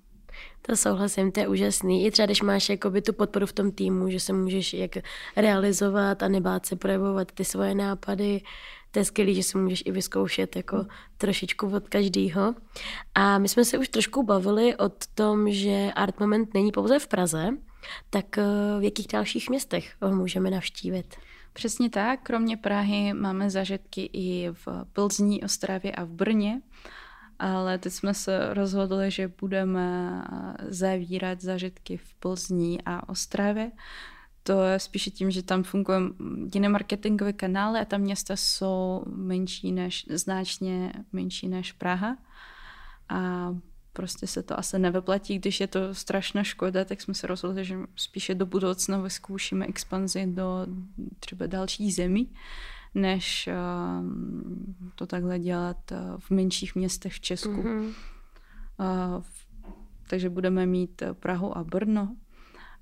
To 0.62 0.76
souhlasím, 0.76 1.32
to 1.32 1.40
je 1.40 1.48
úžasný. 1.48 2.06
I 2.06 2.12
třeba, 2.12 2.26
když 2.26 2.42
máš 2.42 2.70
jakoby 2.70 3.02
tu 3.02 3.14
podporu 3.14 3.46
v 3.46 3.54
tom 3.54 3.72
týmu, 3.72 4.10
že 4.10 4.20
se 4.20 4.34
můžeš 4.34 4.74
jak 4.74 4.92
realizovat 5.36 6.24
a 6.24 6.28
nebát 6.28 6.66
se 6.66 6.76
projevovat 6.76 7.32
ty 7.32 7.46
svoje 7.46 7.76
nápady, 7.76 8.42
to 8.96 9.00
je 9.00 9.06
skvělé, 9.06 9.34
že 9.34 9.44
si 9.44 9.58
můžeš 9.58 9.84
i 9.86 9.92
vyzkoušet 9.92 10.56
jako 10.56 10.86
trošičku 11.18 11.68
od 11.68 11.90
každého. 11.90 12.56
A 13.16 13.38
my 13.38 13.50
jsme 13.50 13.66
se 13.66 13.78
už 13.78 13.90
trošku 13.90 14.24
bavili 14.24 14.76
o 14.76 14.90
tom, 15.16 15.52
že 15.52 15.92
Art 15.96 16.20
Moment 16.20 16.54
není 16.54 16.72
pouze 16.72 17.00
v 17.00 17.08
Praze, 17.08 17.50
tak 18.10 18.38
eh, 18.38 18.44
v 18.80 18.84
jakých 18.84 19.08
dalších 19.08 19.50
městech 19.50 19.96
ho 20.02 20.16
můžeme 20.16 20.50
navštívit? 20.50 21.16
Přesně 21.54 21.90
tak, 21.90 22.20
kromě 22.24 22.58
Prahy 22.58 23.14
máme 23.14 23.50
zažitky 23.50 24.10
i 24.14 24.50
v 24.52 24.68
Plzni, 24.94 25.42
Ostravě 25.44 25.92
a 25.92 26.04
v 26.04 26.10
Brně, 26.10 26.62
ale 27.40 27.78
teď 27.78 27.94
jsme 27.94 28.14
se 28.14 28.54
rozhodli, 28.54 29.12
že 29.12 29.32
budeme 29.42 30.22
zavírat 30.68 31.42
zažitky 31.42 31.98
v 31.98 32.14
Plzni 32.14 32.80
a 32.86 33.10
Ostravě, 33.10 33.72
to 34.48 34.64
je 34.64 34.80
spíše 34.80 35.12
tím, 35.12 35.32
že 35.32 35.44
tam 35.44 35.64
fungují 35.64 36.10
jiné 36.54 36.70
marketingové 36.70 37.34
kanály 37.34 37.80
a 37.80 37.86
tam 37.86 38.02
města 38.02 38.36
jsou 38.36 39.04
menší 39.08 39.72
než, 39.72 40.06
značně 40.10 40.94
menší 41.14 41.48
než 41.48 41.72
Praha. 41.72 42.18
A 43.10 43.50
prostě 43.94 44.28
se 44.28 44.44
to 44.44 44.60
asi 44.60 44.80
nevyplatí, 44.80 45.40
když 45.40 45.60
je 45.60 45.68
to 45.68 45.94
strašná 45.94 46.44
škoda, 46.44 46.86
tak 46.86 47.02
jsme 47.02 47.14
se 47.14 47.28
rozhodli, 47.28 47.66
že 47.66 47.78
spíše 47.96 48.36
do 48.36 48.46
budoucna 48.46 48.98
vyzkoušíme 48.98 49.66
expanzi 49.66 50.28
do 50.28 50.68
třeba 51.20 51.48
dalších 51.48 51.96
zemí, 51.96 52.34
než 52.96 53.50
uh, 53.50 54.10
to 54.96 55.08
takhle 55.08 55.40
dělat 55.40 55.92
uh, 55.92 55.98
v 56.20 56.32
menších 56.32 56.76
městech 56.76 57.14
v 57.14 57.20
Česku. 57.20 57.64
Mm-hmm. 57.64 57.94
Uh, 58.80 59.24
takže 60.10 60.30
budeme 60.30 60.66
mít 60.66 61.04
Prahu 61.14 61.58
a 61.58 61.64
Brno, 61.64 62.16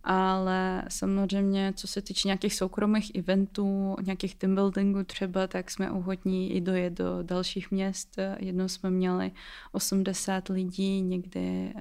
ale 0.03 0.83
samozřejmě, 0.87 1.73
co 1.75 1.87
se 1.87 2.01
týče 2.01 2.27
nějakých 2.27 2.55
soukromých 2.55 3.15
eventů, 3.15 3.95
nějakých 4.01 4.35
team 4.35 4.55
buildingů 4.55 5.03
třeba, 5.03 5.47
tak 5.47 5.71
jsme 5.71 5.91
ochotní 5.91 6.55
i 6.55 6.61
dojet 6.61 6.93
do 6.93 7.23
dalších 7.23 7.71
měst. 7.71 8.15
Jednou 8.39 8.67
jsme 8.67 8.89
měli 8.89 9.31
80 9.71 10.49
lidí 10.49 11.01
někde 11.01 11.73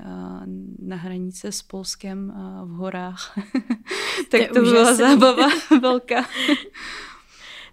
na 0.78 0.96
hranice 0.96 1.52
s 1.52 1.62
Polskem 1.62 2.32
v 2.64 2.70
horách. 2.70 3.38
tak 4.30 4.48
to, 4.48 4.54
to 4.54 4.60
byla 4.60 4.94
zábava 4.94 5.48
velká. 5.80 6.24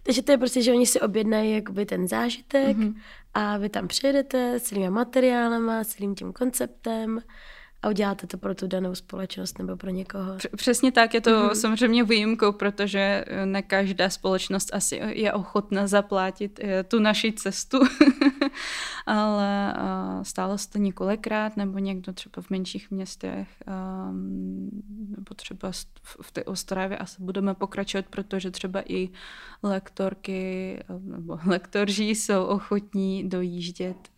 Takže 0.03 0.21
to 0.21 0.31
je 0.31 0.37
prostě, 0.37 0.61
že 0.61 0.71
oni 0.71 0.85
si 0.85 1.01
objednají 1.01 1.53
jakoby 1.53 1.85
ten 1.85 2.07
zážitek 2.07 2.77
mm-hmm. 2.77 2.95
a 3.33 3.57
vy 3.57 3.69
tam 3.69 3.87
přijedete 3.87 4.59
s 4.59 4.63
celými 4.63 4.89
materiálama, 4.89 5.83
s 5.83 5.87
celým 5.87 6.15
tím 6.15 6.33
konceptem 6.33 7.21
a 7.81 7.89
uděláte 7.89 8.27
to 8.27 8.37
pro 8.37 8.55
tu 8.55 8.67
danou 8.67 8.95
společnost 8.95 9.57
nebo 9.59 9.77
pro 9.77 9.89
někoho. 9.89 10.37
Přesně 10.55 10.91
tak, 10.91 11.13
je 11.13 11.21
to 11.21 11.31
mm-hmm. 11.31 11.53
samozřejmě 11.53 12.03
výjimkou, 12.03 12.51
protože 12.51 13.25
eh, 13.27 13.45
ne 13.45 13.61
každá 13.61 14.09
společnost 14.09 14.69
asi 14.73 14.95
je 14.95 15.33
ochotná 15.33 15.87
zaplatit 15.87 16.59
eh, 16.63 16.83
tu 16.83 16.99
naši 16.99 17.33
cestu, 17.33 17.79
ale 19.05 19.73
eh, 19.73 20.25
stálo 20.25 20.57
se 20.57 20.69
to 20.69 20.77
několikrát, 20.77 21.57
nebo 21.57 21.77
někdo 21.77 22.13
třeba 22.13 22.41
v 22.41 22.49
menších 22.49 22.91
městech, 22.91 23.47
ehm, 23.67 24.69
nebo 25.09 25.33
třeba 25.35 25.71
v 26.21 26.31
té 26.31 26.43
Ostravě 26.43 26.97
asi 26.97 27.23
budeme 27.23 27.53
pokračovat, 27.53 28.05
protože 28.09 28.51
třeba 28.51 28.81
i 28.85 29.09
lektorky 29.63 30.77
nebo 30.99 31.39
lektoři 31.45 32.03
jsou 32.03 32.43
ochotní 32.43 33.29
dojíždět 33.29 34.09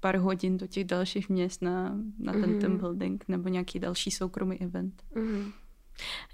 pár 0.00 0.16
hodin 0.16 0.56
do 0.56 0.66
těch 0.66 0.84
dalších 0.84 1.28
měst 1.28 1.62
na, 1.62 1.96
na 2.18 2.32
ten 2.32 2.42
mm-hmm 2.42 2.60
team 2.60 2.78
building 2.78 3.24
nebo 3.28 3.48
nějaký 3.48 3.78
další 3.78 4.10
soukromý 4.10 4.60
event. 4.60 5.02
Mm-hmm. 5.16 5.52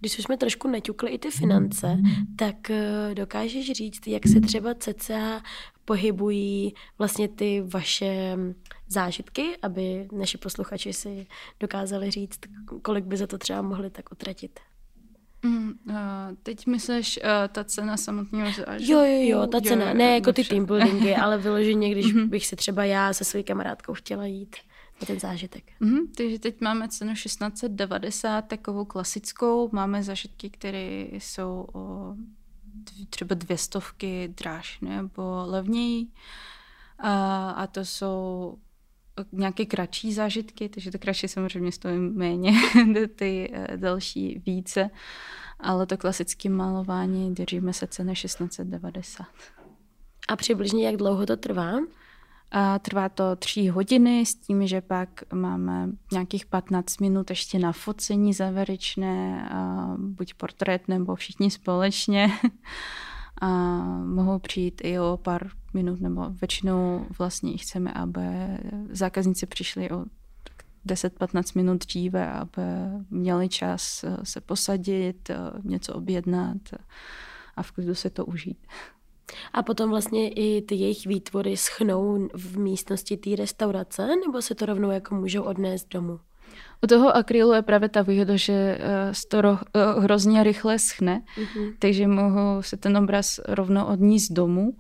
Když 0.00 0.18
už 0.18 0.24
jsme 0.24 0.36
trošku 0.36 0.68
naťukli 0.68 1.10
i 1.10 1.18
ty 1.18 1.30
finance, 1.30 1.98
tak 2.36 2.70
eh, 2.70 3.10
dokážeš 3.14 3.72
říct, 3.72 4.06
jak 4.06 4.26
se 4.26 4.40
třeba 4.40 4.74
cca 4.74 5.42
pohybují 5.84 6.74
vlastně 6.98 7.28
ty 7.28 7.62
vaše 7.66 8.36
mm, 8.36 8.54
zážitky, 8.88 9.56
aby 9.62 10.08
naši 10.12 10.38
posluchači 10.38 10.92
si 10.92 11.26
dokázali 11.60 12.10
říct, 12.10 12.40
kolik 12.82 13.04
by 13.04 13.16
za 13.16 13.26
to 13.26 13.38
třeba 13.38 13.62
mohli 13.62 13.90
tak 13.90 14.12
utratit? 14.12 14.60
Mm, 15.42 15.72
uh, 15.88 15.94
teď 16.42 16.66
myslíš 16.66 17.18
uh, 17.22 17.48
ta 17.48 17.64
cena 17.64 17.96
samotného 17.96 18.53
zážitku? 18.66 18.92
Jo, 18.92 18.98
jo, 19.05 19.20
jo, 19.22 19.46
ta 19.46 19.61
cena, 19.61 19.88
jo, 19.88 19.94
ne 19.94 20.14
jako 20.14 20.33
ty 20.33 20.44
team 20.44 20.64
buildingy, 20.64 21.14
ale 21.14 21.38
vyloženě, 21.38 21.90
když 21.90 22.07
mm-hmm. 22.07 22.29
bych 22.29 22.46
si 22.46 22.57
třeba 22.57 22.85
já 22.85 23.12
se 23.12 23.24
svojí 23.24 23.44
kamarádkou 23.44 23.94
chtěla 23.94 24.26
jít 24.26 24.57
ten 25.07 25.20
zážitek. 25.20 25.64
Mm-hmm, 25.81 26.07
takže 26.16 26.38
teď 26.38 26.61
máme 26.61 26.88
cenu 26.88 27.14
1690, 27.14 28.42
takovou 28.42 28.85
klasickou. 28.85 29.70
Máme 29.72 30.03
zážitky, 30.03 30.50
které 30.50 31.07
jsou 31.12 31.66
o 31.72 32.14
třeba 33.11 33.35
dvě 33.35 33.59
stovky 33.59 34.35
dráž 34.37 34.81
nebo 34.81 35.42
levněji. 35.46 36.07
A, 36.98 37.50
a 37.50 37.66
to 37.66 37.85
jsou 37.85 38.59
nějaké 39.33 39.66
kratší 39.66 40.12
zážitky, 40.12 40.68
takže 40.68 40.90
to 40.90 40.99
kratší 40.99 41.29
samozřejmě 41.29 41.73
stojí 41.73 41.99
méně, 41.99 42.53
ty 43.16 43.51
eh, 43.53 43.77
další 43.77 44.42
více, 44.46 44.90
ale 45.61 45.87
to 45.87 45.96
klasické 45.96 46.49
malování 46.49 47.35
držíme 47.35 47.73
se 47.73 47.87
ceny 47.87 48.12
1690. 48.12 49.27
A 50.29 50.37
přibližně 50.37 50.87
jak 50.87 50.96
dlouho 50.96 51.27
to 51.27 51.37
trvá? 51.37 51.73
A 52.53 52.79
trvá 52.79 53.09
to 53.09 53.37
tři 53.37 53.66
hodiny 53.66 54.27
s 54.27 54.35
tím, 54.35 54.66
že 54.66 54.81
pak 54.81 55.09
máme 55.33 55.88
nějakých 56.12 56.46
15 56.46 57.01
minut 57.01 57.31
ještě 57.31 57.59
na 57.59 57.73
focení 57.73 58.35
závěrečné, 58.35 59.51
buď 59.96 60.35
portrét 60.35 60.88
nebo 60.88 61.14
všichni 61.14 61.51
společně. 61.51 62.31
A 63.40 63.48
mohou 64.05 64.38
přijít 64.38 64.81
i 64.85 64.98
o 64.98 65.18
pár 65.22 65.50
minut, 65.74 66.00
nebo 66.00 66.31
většinou 66.31 67.07
vlastně 67.18 67.57
chceme, 67.57 67.92
aby 67.92 68.22
zákazníci 68.90 69.46
přišli 69.46 69.90
o 69.90 70.05
10-15 70.87 71.57
minut 71.57 71.87
dříve, 71.87 72.33
aby 72.33 72.62
měli 73.11 73.48
čas 73.48 74.05
se 74.22 74.40
posadit, 74.40 75.31
něco 75.64 75.94
objednat 75.94 76.57
a 77.57 77.62
v 77.62 77.72
klidu 77.72 77.94
se 77.94 78.11
to 78.11 78.26
užít. 78.26 78.66
A 79.53 79.62
potom 79.62 79.90
vlastně 79.90 80.29
i 80.29 80.62
ty 80.62 80.74
jejich 80.74 81.07
výtvory 81.07 81.57
schnou 81.57 82.29
v 82.35 82.59
místnosti 82.59 83.16
té 83.16 83.37
restaurace, 83.37 84.09
nebo 84.26 84.42
se 84.42 84.55
to 84.55 84.66
rovnou 84.66 84.90
jako 84.90 85.14
můžou 85.14 85.42
odnést 85.42 85.88
domů? 85.88 86.20
U 86.85 86.87
toho 86.87 87.16
akrylu 87.16 87.53
je 87.53 87.62
právě 87.62 87.88
ta 87.88 88.03
výhoda, 88.03 88.37
že 88.37 88.79
se 89.12 89.29
to 89.29 89.40
ro, 89.40 89.59
hrozně 89.99 90.42
rychle 90.42 90.79
schne, 90.79 91.23
mm-hmm. 91.37 91.75
takže 91.79 92.07
mohou 92.07 92.62
se 92.62 92.77
ten 92.77 92.96
obraz 92.96 93.40
rovnou 93.49 93.85
odníst 93.85 94.33
domů. 94.33 94.75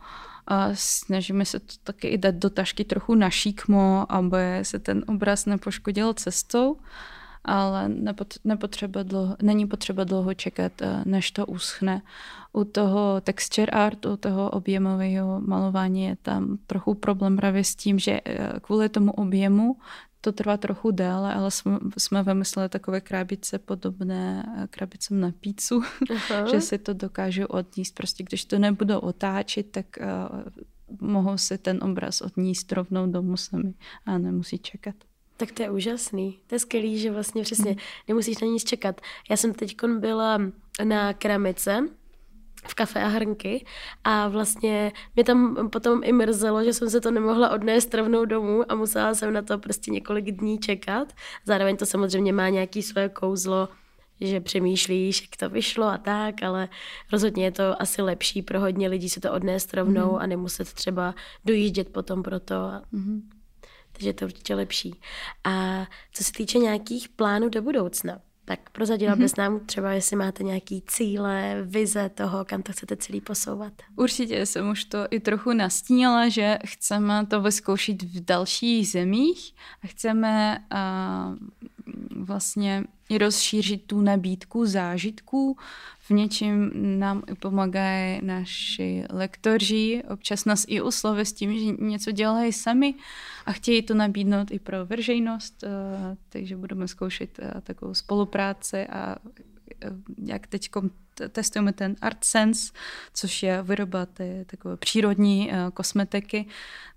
A 0.46 0.68
snažíme 0.74 1.44
se 1.44 1.60
to 1.60 1.74
taky 1.84 2.08
i 2.08 2.18
dát 2.18 2.34
do 2.34 2.50
tašky 2.50 2.84
trochu 2.84 3.14
na 3.14 3.30
šikmo, 3.30 4.06
aby 4.08 4.38
se 4.62 4.78
ten 4.78 5.04
obraz 5.06 5.46
nepoškodil 5.46 6.14
cestou. 6.14 6.76
ale 7.44 7.88
nepot, 7.88 8.34
nepotřeba 8.44 9.02
dlouho, 9.02 9.36
není 9.42 9.66
potřeba 9.66 10.04
dlouho 10.04 10.34
čekat, 10.34 10.82
eh, 10.82 11.02
než 11.04 11.30
to 11.30 11.46
uschne. 11.46 12.02
U 12.52 12.64
toho 12.64 13.20
texture 13.20 13.70
art, 13.72 14.06
u 14.06 14.16
toho 14.16 14.50
objemového 14.50 15.40
malování 15.40 16.04
je 16.04 16.16
tam 16.22 16.58
trochu 16.66 16.94
problém 16.94 17.36
právě 17.36 17.64
s 17.64 17.74
tím, 17.74 17.98
že 17.98 18.20
eh, 18.24 18.52
kvůli 18.60 18.88
tomu 18.88 19.12
objemu 19.12 19.76
to 20.20 20.32
trvá 20.32 20.56
trochu 20.56 20.90
déle, 20.90 21.34
ale 21.34 21.50
jsme, 21.50 21.78
jsme 21.98 22.22
vymysleli 22.22 22.68
takové 22.68 23.00
krabice 23.00 23.58
podobné 23.58 24.54
eh, 24.56 24.66
krabicem 24.70 25.20
na 25.20 25.32
pícu, 25.40 25.82
že 26.50 26.60
si 26.60 26.78
to 26.78 26.94
dokážu 26.94 27.46
odníst. 27.46 27.94
Prostě 27.94 28.24
když 28.24 28.44
to 28.44 28.58
nebudou 28.58 28.98
otáčet, 28.98 29.70
tak 29.70 29.86
uh, 30.00 30.40
mohou 31.00 31.38
si 31.38 31.58
ten 31.58 31.84
obraz 31.84 32.20
odníst 32.20 32.72
rovnou 32.72 33.06
domů 33.06 33.36
sami 33.36 33.74
a 34.06 34.18
nemusí 34.18 34.58
čekat. 34.58 34.94
Tak 35.36 35.52
to 35.52 35.62
je 35.62 35.70
úžasný. 35.70 36.38
To 36.46 36.54
je 36.54 36.58
skvělý, 36.58 36.98
že 36.98 37.10
vlastně 37.10 37.42
přesně 37.42 37.76
nemusíš 38.08 38.38
na 38.38 38.46
nic 38.46 38.64
čekat. 38.64 39.00
Já 39.30 39.36
jsem 39.36 39.54
teď 39.54 39.76
byla 39.98 40.38
na 40.84 41.12
keramice 41.12 41.88
v 42.68 42.74
kafe 42.74 43.02
a 43.02 43.06
hrnky 43.06 43.64
a 44.04 44.28
vlastně 44.28 44.92
mě 45.14 45.24
tam 45.24 45.70
potom 45.70 46.00
i 46.04 46.12
mrzelo, 46.12 46.64
že 46.64 46.72
jsem 46.72 46.90
se 46.90 47.00
to 47.00 47.10
nemohla 47.10 47.50
odnést 47.50 47.94
rovnou 47.94 48.24
domů 48.24 48.72
a 48.72 48.74
musela 48.74 49.14
jsem 49.14 49.32
na 49.32 49.42
to 49.42 49.58
prostě 49.58 49.90
několik 49.90 50.30
dní 50.30 50.58
čekat. 50.58 51.12
Zároveň 51.44 51.76
to 51.76 51.86
samozřejmě 51.86 52.32
má 52.32 52.48
nějaký 52.48 52.82
svoje 52.82 53.08
kouzlo, 53.08 53.68
že 54.20 54.40
přemýšlíš, 54.40 55.20
jak 55.20 55.36
to 55.36 55.50
vyšlo 55.50 55.86
a 55.86 55.98
tak, 55.98 56.42
ale 56.42 56.68
rozhodně 57.12 57.44
je 57.44 57.52
to 57.52 57.82
asi 57.82 58.02
lepší 58.02 58.42
pro 58.42 58.60
hodně 58.60 58.88
lidí 58.88 59.08
se 59.08 59.20
to 59.20 59.32
odnést 59.32 59.74
rovnou 59.74 60.10
mm-hmm. 60.10 60.22
a 60.22 60.26
nemuset 60.26 60.72
třeba 60.72 61.14
dojíždět 61.44 61.88
potom 61.88 62.22
pro 62.22 62.40
to. 62.40 62.54
Mm-hmm 62.54 63.20
takže 64.00 64.12
to 64.12 64.24
je 64.24 64.26
určitě 64.26 64.54
lepší. 64.54 65.00
A 65.44 65.86
co 66.12 66.24
se 66.24 66.32
týče 66.32 66.58
nějakých 66.58 67.08
plánů 67.08 67.48
do 67.48 67.62
budoucna, 67.62 68.20
tak 68.50 68.70
prozadila 68.70 69.14
mm-hmm. 69.14 69.18
bys 69.18 69.36
nám 69.36 69.60
třeba, 69.60 69.92
jestli 69.92 70.16
máte 70.16 70.42
nějaký 70.42 70.82
cíle, 70.86 71.56
vize 71.62 72.08
toho, 72.08 72.44
kam 72.44 72.62
to 72.62 72.72
chcete 72.72 72.96
celý 72.96 73.20
posouvat. 73.20 73.72
Určitě 73.96 74.46
jsem 74.46 74.70
už 74.70 74.84
to 74.84 74.98
i 75.10 75.20
trochu 75.20 75.52
nastínila, 75.52 76.28
že 76.28 76.58
chceme 76.66 77.26
to 77.26 77.40
vyzkoušet 77.40 78.02
v 78.02 78.24
dalších 78.24 78.88
zemích 78.88 79.54
a 79.84 79.86
chceme 79.86 80.64
uh, 80.72 81.36
vlastně 82.24 82.84
i 83.08 83.18
rozšířit 83.18 83.86
tu 83.86 84.00
nabídku 84.00 84.66
zážitků. 84.66 85.56
V 86.10 86.12
něčem 86.12 86.70
nám 86.98 87.22
i 87.30 87.34
pomáhají 87.34 88.20
naši 88.22 89.04
lektoři, 89.10 90.02
občas 90.10 90.44
nás 90.44 90.64
i 90.68 90.80
oslově 90.80 91.24
s 91.24 91.32
tím, 91.32 91.58
že 91.58 91.84
něco 91.84 92.10
dělají 92.10 92.52
sami 92.52 92.94
a 93.46 93.52
chtějí 93.52 93.82
to 93.82 93.94
nabídnout 93.94 94.50
i 94.50 94.58
pro 94.58 94.86
veřejnost, 94.86 95.64
eh, 95.64 96.16
takže 96.28 96.56
budeme 96.56 96.88
zkoušet 96.88 97.38
eh, 97.38 97.60
takovou 97.60 97.94
spolupráci 97.94 98.86
a 98.86 99.16
jak 100.24 100.46
teď 100.46 100.70
testujeme 101.28 101.72
ten 101.72 101.96
Art 102.00 102.24
Sense, 102.24 102.72
což 103.14 103.42
je 103.42 103.62
výroba 103.62 104.06
té 104.06 104.44
takové 104.44 104.76
přírodní 104.76 105.50
kosmetiky, 105.74 106.46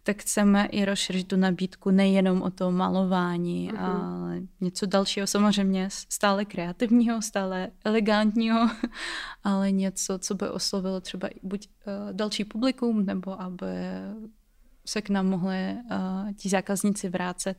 tak 0.04 0.22
chceme 0.22 0.66
i 0.66 0.86
rozšířit 0.86 1.28
tu 1.28 1.36
nabídku 1.36 1.92
nejenom 1.92 2.42
o 2.42 2.52
to 2.52 2.72
malování, 2.72 3.72
uh-huh. 3.72 3.80
ale 3.80 4.42
něco 4.62 4.86
dalšího, 4.86 5.28
samozřejmě 5.28 5.90
stále 5.90 6.46
kreativního, 6.46 7.22
stále 7.22 7.72
elegantního, 7.86 8.70
ale 9.44 9.72
něco, 9.72 10.20
co 10.20 10.36
by 10.36 10.50
oslovilo 10.50 11.02
třeba 11.02 11.30
buď 11.44 11.68
uh, 11.68 12.14
další 12.14 12.46
publikum, 12.46 13.06
nebo 13.06 13.42
aby 13.42 13.68
se 14.86 15.02
k 15.02 15.10
nám 15.10 15.28
mohli 15.28 15.76
uh, 15.92 16.32
ti 16.34 16.50
zákazníci 16.50 17.10
vrátit. 17.10 17.58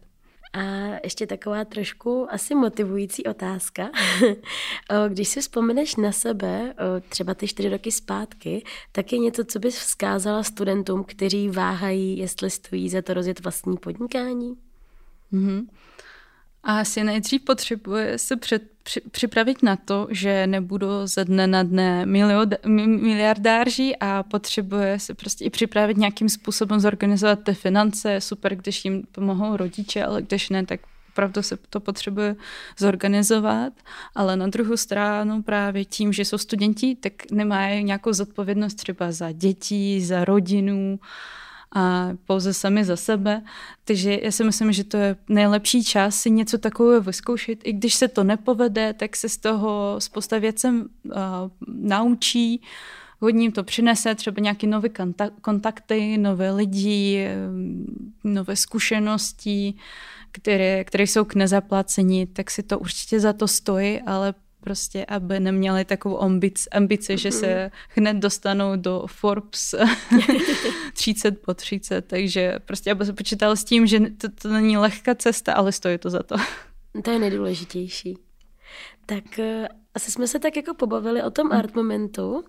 A 0.55 0.61
ještě 1.05 1.27
taková 1.27 1.65
trošku 1.65 2.27
asi 2.31 2.55
motivující 2.55 3.25
otázka. 3.25 3.91
Když 5.09 5.29
si 5.29 5.41
vzpomeneš 5.41 5.97
na 5.97 6.13
sebe, 6.13 6.75
třeba 7.09 7.35
ty 7.35 7.49
čtyři 7.49 7.69
roky 7.69 7.93
zpátky, 7.93 8.65
tak 8.93 9.13
je 9.13 9.19
něco, 9.19 9.45
co 9.45 9.59
bys 9.59 9.79
vzkázala 9.79 10.43
studentům, 10.43 11.05
kteří 11.05 11.49
váhají, 11.49 12.19
jestli 12.19 12.51
stojí 12.51 12.89
za 12.89 13.03
to 13.03 13.15
rozjet 13.15 13.41
vlastní 13.41 13.77
podnikání? 13.77 14.57
Mm-hmm. 15.33 15.67
A 16.63 16.81
asi 16.81 17.05
nejdřív 17.05 17.45
potřebuje 17.45 18.19
se 18.19 18.37
před, 18.37 18.63
připravit 19.11 19.63
na 19.63 19.77
to, 19.77 20.09
že 20.11 20.47
nebudu 20.47 20.87
ze 21.05 21.25
dne 21.25 21.47
na 21.47 21.63
dne 21.63 22.07
miliardáři 22.67 23.97
a 24.01 24.23
potřebuje 24.23 24.99
se 24.99 25.15
prostě 25.15 25.45
i 25.45 25.51
připravit 25.51 25.97
nějakým 25.97 26.29
způsobem 26.29 26.81
zorganizovat 26.81 27.39
ty 27.45 27.55
finance. 27.55 28.21
Super, 28.21 28.57
když 28.57 28.85
jim 28.85 29.03
pomohou 29.13 29.57
rodiče, 29.57 30.05
ale 30.05 30.23
když 30.23 30.51
ne, 30.51 30.67
tak 30.67 30.81
opravdu 31.09 31.43
se 31.43 31.57
to 31.71 31.81
potřebuje 31.81 32.37
zorganizovat, 32.79 33.73
ale 34.15 34.37
na 34.37 34.47
druhou 34.47 34.77
stranu 34.77 35.43
právě 35.43 35.85
tím, 35.85 36.13
že 36.13 36.25
jsou 36.25 36.39
studenti, 36.39 36.97
tak 37.01 37.13
nemají 37.31 37.85
nějakou 37.85 38.13
zodpovědnost 38.13 38.75
třeba 38.75 39.13
za 39.13 39.33
děti, 39.33 40.01
za 40.01 40.25
rodinu, 40.25 40.99
a 41.75 42.11
pouze 42.27 42.55
sami 42.55 42.85
za 42.85 42.97
sebe. 42.97 43.43
Takže 43.85 44.19
já 44.23 44.31
si 44.31 44.45
myslím, 44.45 44.73
že 44.73 44.85
to 44.85 44.97
je 44.97 45.17
nejlepší 45.29 45.85
čas 45.85 46.17
si 46.17 46.31
něco 46.31 46.59
takového 46.59 47.01
vyzkoušet. 47.01 47.59
I 47.65 47.73
když 47.73 47.95
se 47.95 48.09
to 48.09 48.25
nepovede, 48.25 48.93
tak 48.93 49.17
se 49.17 49.29
z 49.29 49.37
toho 49.37 49.97
spousta 49.99 50.39
věcem 50.39 50.89
uh, 51.05 51.13
naučí, 51.67 52.63
hodně 53.21 53.53
to 53.53 53.65
přinese, 53.65 54.15
třeba 54.15 54.41
nějaké 54.41 54.67
nové 54.67 54.89
kontakty, 55.41 56.19
nové 56.19 56.51
lidi, 56.51 57.29
nové 58.25 58.57
zkušenosti, 58.57 59.75
které, 60.33 60.85
které 60.85 61.05
jsou 61.05 61.25
k 61.25 61.35
nezaplacení, 61.35 62.27
tak 62.27 62.51
si 62.51 62.63
to 62.63 62.79
určitě 62.79 63.21
za 63.21 63.33
to 63.33 63.49
stojí, 63.49 64.01
ale 64.01 64.35
prostě, 64.65 65.05
aby 65.05 65.41
neměli 65.41 65.85
takovou 65.85 66.23
ambic, 66.23 66.69
ambici, 66.73 67.19
že 67.19 67.33
se 67.33 67.71
hned 67.89 68.17
dostanou 68.17 68.77
do 68.77 69.05
Forbes 69.07 69.75
30 70.95 71.43
po 71.43 71.55
30, 71.55 72.03
takže 72.07 72.59
prostě 72.65 72.91
aby 72.91 73.05
se 73.07 73.13
počítal 73.13 73.57
s 73.57 73.65
tím, 73.65 73.87
že 73.87 74.01
to, 74.01 74.29
to 74.43 74.49
není 74.49 74.77
lehká 74.77 75.15
cesta, 75.15 75.55
ale 75.55 75.73
stojí 75.73 75.99
to 75.99 76.11
za 76.11 76.23
to. 76.23 76.37
To 77.03 77.11
je 77.11 77.19
nejdůležitější. 77.19 78.19
Tak 79.07 79.39
eh, 79.39 79.69
asi 79.95 80.11
jsme 80.11 80.27
se 80.29 80.39
tak 80.39 80.57
jako 80.57 80.75
pobavili 80.75 81.23
o 81.23 81.31
tom 81.31 81.53
art 81.53 81.75
momentu, 81.75 82.45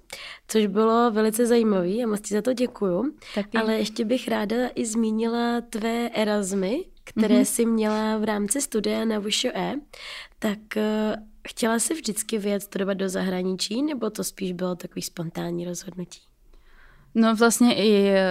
což 0.48 0.66
bylo 0.66 1.12
velice 1.12 1.46
zajímavé 1.46 2.04
a 2.04 2.08
moc 2.08 2.22
ti 2.22 2.34
za 2.34 2.42
to 2.42 2.54
děkuju. 2.54 3.16
Taky. 3.36 3.58
Ale 3.58 3.78
ještě 3.78 4.06
bych 4.06 4.28
ráda 4.28 4.56
i 4.76 4.86
zmínila 4.86 5.62
tvé 5.62 6.10
Erasmy, 6.10 6.86
které 7.04 7.36
mm-hmm. 7.36 7.46
jsi 7.46 7.66
měla 7.66 8.18
v 8.18 8.24
rámci 8.24 8.62
studia 8.62 9.06
na 9.06 9.20
VŠE. 9.20 9.74
Tak 10.40 10.78
eh, 10.78 11.16
Chtěla 11.48 11.80
jsi 11.80 11.94
vždycky 11.94 12.38
vyjet 12.38 12.64
studovat 12.64 12.94
do 12.94 13.10
zahraničí, 13.10 13.84
nebo 13.84 14.10
to 14.10 14.24
spíš 14.24 14.52
bylo 14.52 14.76
takový 14.76 15.02
spontánní 15.02 15.66
rozhodnutí? 15.66 16.20
No 17.16 17.36
vlastně 17.36 17.76
i 17.76 18.08
eh, 18.08 18.26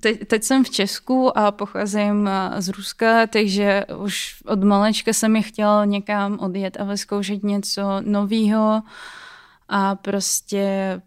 teď, 0.00 0.28
teď 0.28 0.44
jsem 0.44 0.64
v 0.64 0.70
Česku 0.70 1.38
a 1.38 1.52
pocházím 1.52 2.28
eh, 2.28 2.62
z 2.62 2.68
Ruska, 2.68 3.26
takže 3.26 3.84
už 3.96 4.42
od 4.46 4.64
malečka 4.64 5.12
jsem 5.12 5.36
je 5.36 5.42
chtěla 5.42 5.84
někam 5.84 6.38
odjet 6.38 6.80
a 6.80 6.84
vyzkoušet 6.84 7.42
něco 7.42 7.82
nového 8.00 8.82
a 9.68 9.94
prostě 9.94 11.00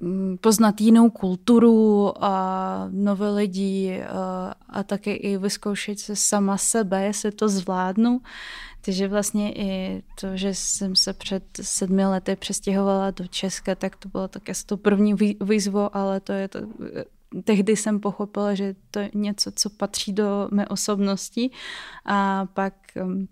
mm, 0.00 0.38
poznat 0.40 0.80
jinou 0.80 1.10
kulturu 1.10 2.12
a 2.24 2.86
nové 2.90 3.30
lidi 3.30 4.02
a, 4.02 4.50
eh, 4.50 4.54
a 4.68 4.82
také 4.82 5.14
i 5.14 5.38
vyzkoušet 5.38 5.98
se 5.98 6.16
sama 6.16 6.58
sebe, 6.58 7.04
jestli 7.04 7.32
to 7.32 7.48
zvládnu. 7.48 8.20
Takže 8.84 9.08
vlastně 9.08 9.52
i 9.52 10.02
to, 10.20 10.36
že 10.36 10.54
jsem 10.54 10.96
se 10.96 11.12
před 11.12 11.44
sedmi 11.60 12.06
lety 12.06 12.36
přestěhovala 12.36 13.10
do 13.10 13.26
Česka, 13.26 13.74
tak 13.74 13.96
to 13.96 14.08
bylo 14.08 14.28
také 14.28 14.52
to 14.66 14.76
první 14.76 15.14
výzvo, 15.40 15.96
ale 15.96 16.20
to 16.20 16.32
je 16.32 16.48
to, 16.48 16.58
tehdy 17.44 17.76
jsem 17.76 18.00
pochopila, 18.00 18.54
že 18.54 18.74
to 18.90 18.98
je 18.98 19.10
něco, 19.14 19.52
co 19.52 19.70
patří 19.70 20.12
do 20.12 20.48
mé 20.50 20.68
osobnosti. 20.68 21.50
A 22.04 22.46
pak 22.46 22.74
um, 23.04 23.28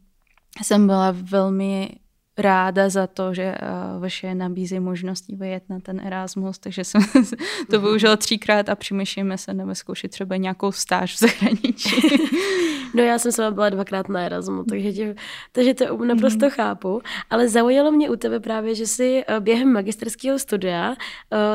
jsem 0.62 0.86
byla 0.86 1.10
velmi 1.10 1.90
ráda 2.38 2.88
za 2.88 3.06
to, 3.06 3.34
že 3.34 3.54
uh, 3.62 4.02
vaše 4.02 4.34
nabízí 4.34 4.80
možnosti 4.80 5.36
vyjet 5.36 5.62
na 5.68 5.80
ten 5.80 6.00
Erasmus, 6.06 6.58
takže 6.58 6.84
jsem 6.84 7.02
to 7.70 7.76
mhm. 7.76 7.86
využila 7.86 8.16
třikrát 8.16 8.68
a 8.68 8.74
přemýšlíme 8.74 9.38
se 9.38 9.54
nebo 9.54 9.74
zkoušet 9.74 10.10
třeba 10.10 10.36
nějakou 10.36 10.72
stáž 10.72 11.14
v 11.14 11.18
zahraničí. 11.18 12.08
no 12.94 13.02
já 13.02 13.18
jsem 13.18 13.32
sama 13.32 13.50
byla 13.50 13.68
dvakrát 13.68 14.08
na 14.08 14.20
Erasmu, 14.20 14.64
takže, 14.64 14.92
tě, 14.92 15.14
takže 15.52 15.74
to 15.74 16.04
naprosto 16.04 16.44
mm. 16.46 16.50
chápu, 16.50 17.02
ale 17.30 17.48
zaujalo 17.48 17.92
mě 17.92 18.10
u 18.10 18.16
tebe 18.16 18.40
právě, 18.40 18.74
že 18.74 18.86
si 18.86 19.24
uh, 19.28 19.40
během 19.40 19.72
magisterského 19.72 20.38
studia 20.38 20.90
uh, 20.90 20.96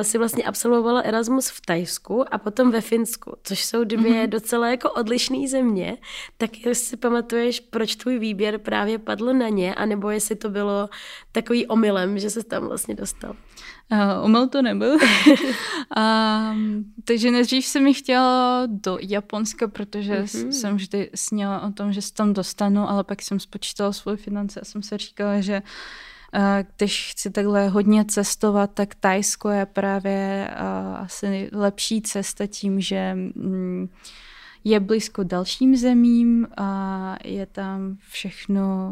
si 0.01 0.17
vlastně 0.17 0.43
absolvovala 0.43 1.01
Erasmus 1.01 1.49
v 1.49 1.61
Tajsku 1.61 2.33
a 2.33 2.37
potom 2.37 2.71
ve 2.71 2.81
Finsku, 2.81 3.33
což 3.43 3.65
jsou 3.65 3.83
dvě 3.83 4.23
mm. 4.23 4.29
docela 4.29 4.69
jako 4.69 4.91
odlišné 4.91 5.47
země, 5.47 5.97
tak 6.37 6.65
jestli 6.65 6.85
si 6.85 6.97
pamatuješ, 6.97 7.59
proč 7.59 7.95
tvůj 7.95 8.19
výběr 8.19 8.57
právě 8.57 8.99
padl 8.99 9.33
na 9.33 9.49
ně, 9.49 9.75
anebo 9.75 10.09
jestli 10.09 10.35
to 10.35 10.49
bylo 10.49 10.66
bylo 10.67 10.89
takový 11.31 11.67
omylem, 11.67 12.19
že 12.19 12.29
se 12.29 12.43
tam 12.43 12.67
vlastně 12.67 12.95
dostal? 12.95 13.35
Uh, 13.91 14.25
omyl 14.25 14.47
to 14.47 14.61
nebyl. 14.61 14.93
uh, 14.95 14.99
takže 17.03 17.31
nejdřív 17.31 17.65
jsem 17.65 17.83
mi 17.83 17.93
chtěla 17.93 18.63
do 18.67 18.97
Japonska, 19.01 19.67
protože 19.67 20.21
mm-hmm. 20.21 20.49
jsem 20.49 20.75
vždy 20.75 21.09
sněla 21.15 21.61
o 21.61 21.71
tom, 21.71 21.93
že 21.93 22.01
se 22.01 22.13
tam 22.13 22.33
dostanu, 22.33 22.89
ale 22.89 23.03
pak 23.03 23.21
jsem 23.21 23.39
spočítala 23.39 23.93
svoje 23.93 24.17
finance 24.17 24.59
a 24.59 24.65
jsem 24.65 24.83
se 24.83 24.97
říkala, 24.97 25.41
že 25.41 25.61
uh, 26.35 26.41
když 26.77 27.11
chci 27.11 27.29
takhle 27.29 27.69
hodně 27.69 28.05
cestovat, 28.05 28.71
tak 28.73 28.95
Tajsko 28.95 29.49
je 29.49 29.65
právě 29.65 30.49
uh, 30.51 30.97
asi 30.97 31.49
lepší 31.53 32.01
cesta 32.01 32.47
tím, 32.47 32.81
že 32.81 33.17
um, 33.35 33.89
je 34.63 34.79
blízko 34.79 35.23
dalším 35.23 35.75
zemím 35.75 36.47
a 36.57 37.15
je 37.23 37.45
tam 37.45 37.97
všechno 38.09 38.91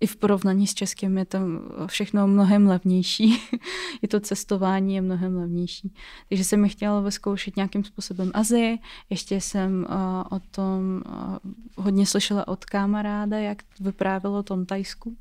i 0.00 0.06
v 0.06 0.16
porovnání 0.16 0.66
s 0.66 0.74
Českem 0.74 1.18
je 1.18 1.24
tam 1.24 1.60
všechno 1.86 2.26
mnohem 2.26 2.66
levnější. 2.66 3.42
I 4.02 4.08
to 4.08 4.20
cestování 4.20 4.94
je 4.94 5.00
mnohem 5.00 5.36
levnější. 5.36 5.94
Takže 6.28 6.44
jsem 6.44 6.60
mi 6.60 6.68
chtěla 6.68 7.00
vyzkoušet 7.00 7.56
nějakým 7.56 7.84
způsobem 7.84 8.30
Azii. 8.34 8.78
Ještě 9.10 9.40
jsem 9.40 9.86
uh, 9.90 10.36
o 10.36 10.40
tom 10.50 11.02
uh, 11.06 11.84
hodně 11.84 12.06
slyšela 12.06 12.48
od 12.48 12.64
kamaráda, 12.64 13.38
jak 13.38 13.58
vyprávělo 13.80 14.38
o 14.38 14.42
tom 14.42 14.66
Tajsku. 14.66 15.16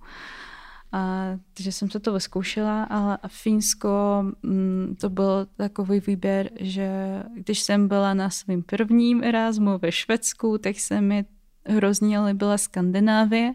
A, 0.92 1.26
takže 1.54 1.72
jsem 1.72 1.90
se 1.90 2.00
to 2.00 2.14
vyzkoušela, 2.14 2.84
ale 2.84 3.18
Finsko 3.28 4.24
mm, 4.44 4.96
to 5.02 5.10
byl 5.10 5.48
takový 5.58 6.00
výběr, 6.00 6.50
že 6.60 6.90
když 7.34 7.60
jsem 7.60 7.88
byla 7.88 8.14
na 8.14 8.30
svým 8.30 8.64
prvním 8.64 9.24
Erasmu 9.24 9.78
ve 9.78 9.92
Švédsku, 9.92 10.58
tak 10.58 10.80
se 10.80 11.02
mi 11.02 11.26
hrozně 11.66 12.20
líbila 12.20 12.58
Skandinávie 12.58 13.54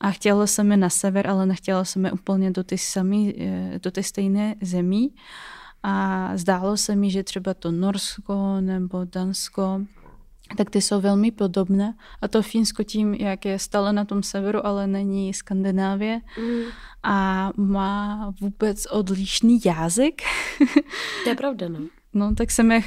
a 0.00 0.10
chtěla 0.10 0.46
se 0.46 0.64
mi 0.64 0.76
na 0.76 0.90
sever, 0.90 1.26
ale 1.26 1.46
nechtěla 1.46 1.84
se 1.84 1.98
mi 1.98 2.12
úplně 2.12 2.50
do 2.50 2.64
ty, 2.64 2.78
samý, 2.78 3.34
eh, 3.38 3.78
do 3.82 3.90
ty 3.90 4.02
stejné 4.02 4.54
zemí. 4.62 5.14
A 5.82 6.30
zdálo 6.36 6.76
se 6.76 6.96
mi, 6.96 7.10
že 7.10 7.22
třeba 7.22 7.54
to 7.54 7.72
Norsko 7.72 8.60
nebo 8.60 9.04
Dansko, 9.04 9.80
tak 10.56 10.70
ty 10.70 10.80
jsou 10.82 11.00
velmi 11.00 11.30
podobné. 11.30 11.94
A 12.22 12.28
to 12.28 12.42
Finsko 12.42 12.82
tím, 12.82 13.14
jak 13.14 13.44
je 13.44 13.58
stále 13.58 13.92
na 13.92 14.04
tom 14.04 14.22
severu, 14.22 14.66
ale 14.66 14.86
není 14.86 15.34
Skandinávie. 15.34 16.20
Mm. 16.38 16.60
A 17.02 17.50
má 17.56 18.32
vůbec 18.40 18.86
odlišný 18.86 19.60
jazyk. 19.64 20.22
To 21.24 21.28
je 21.30 21.36
pravda, 21.36 21.68
no. 21.68 21.99
No, 22.14 22.34
tak 22.34 22.50
jsem 22.50 22.72
je 22.72 22.82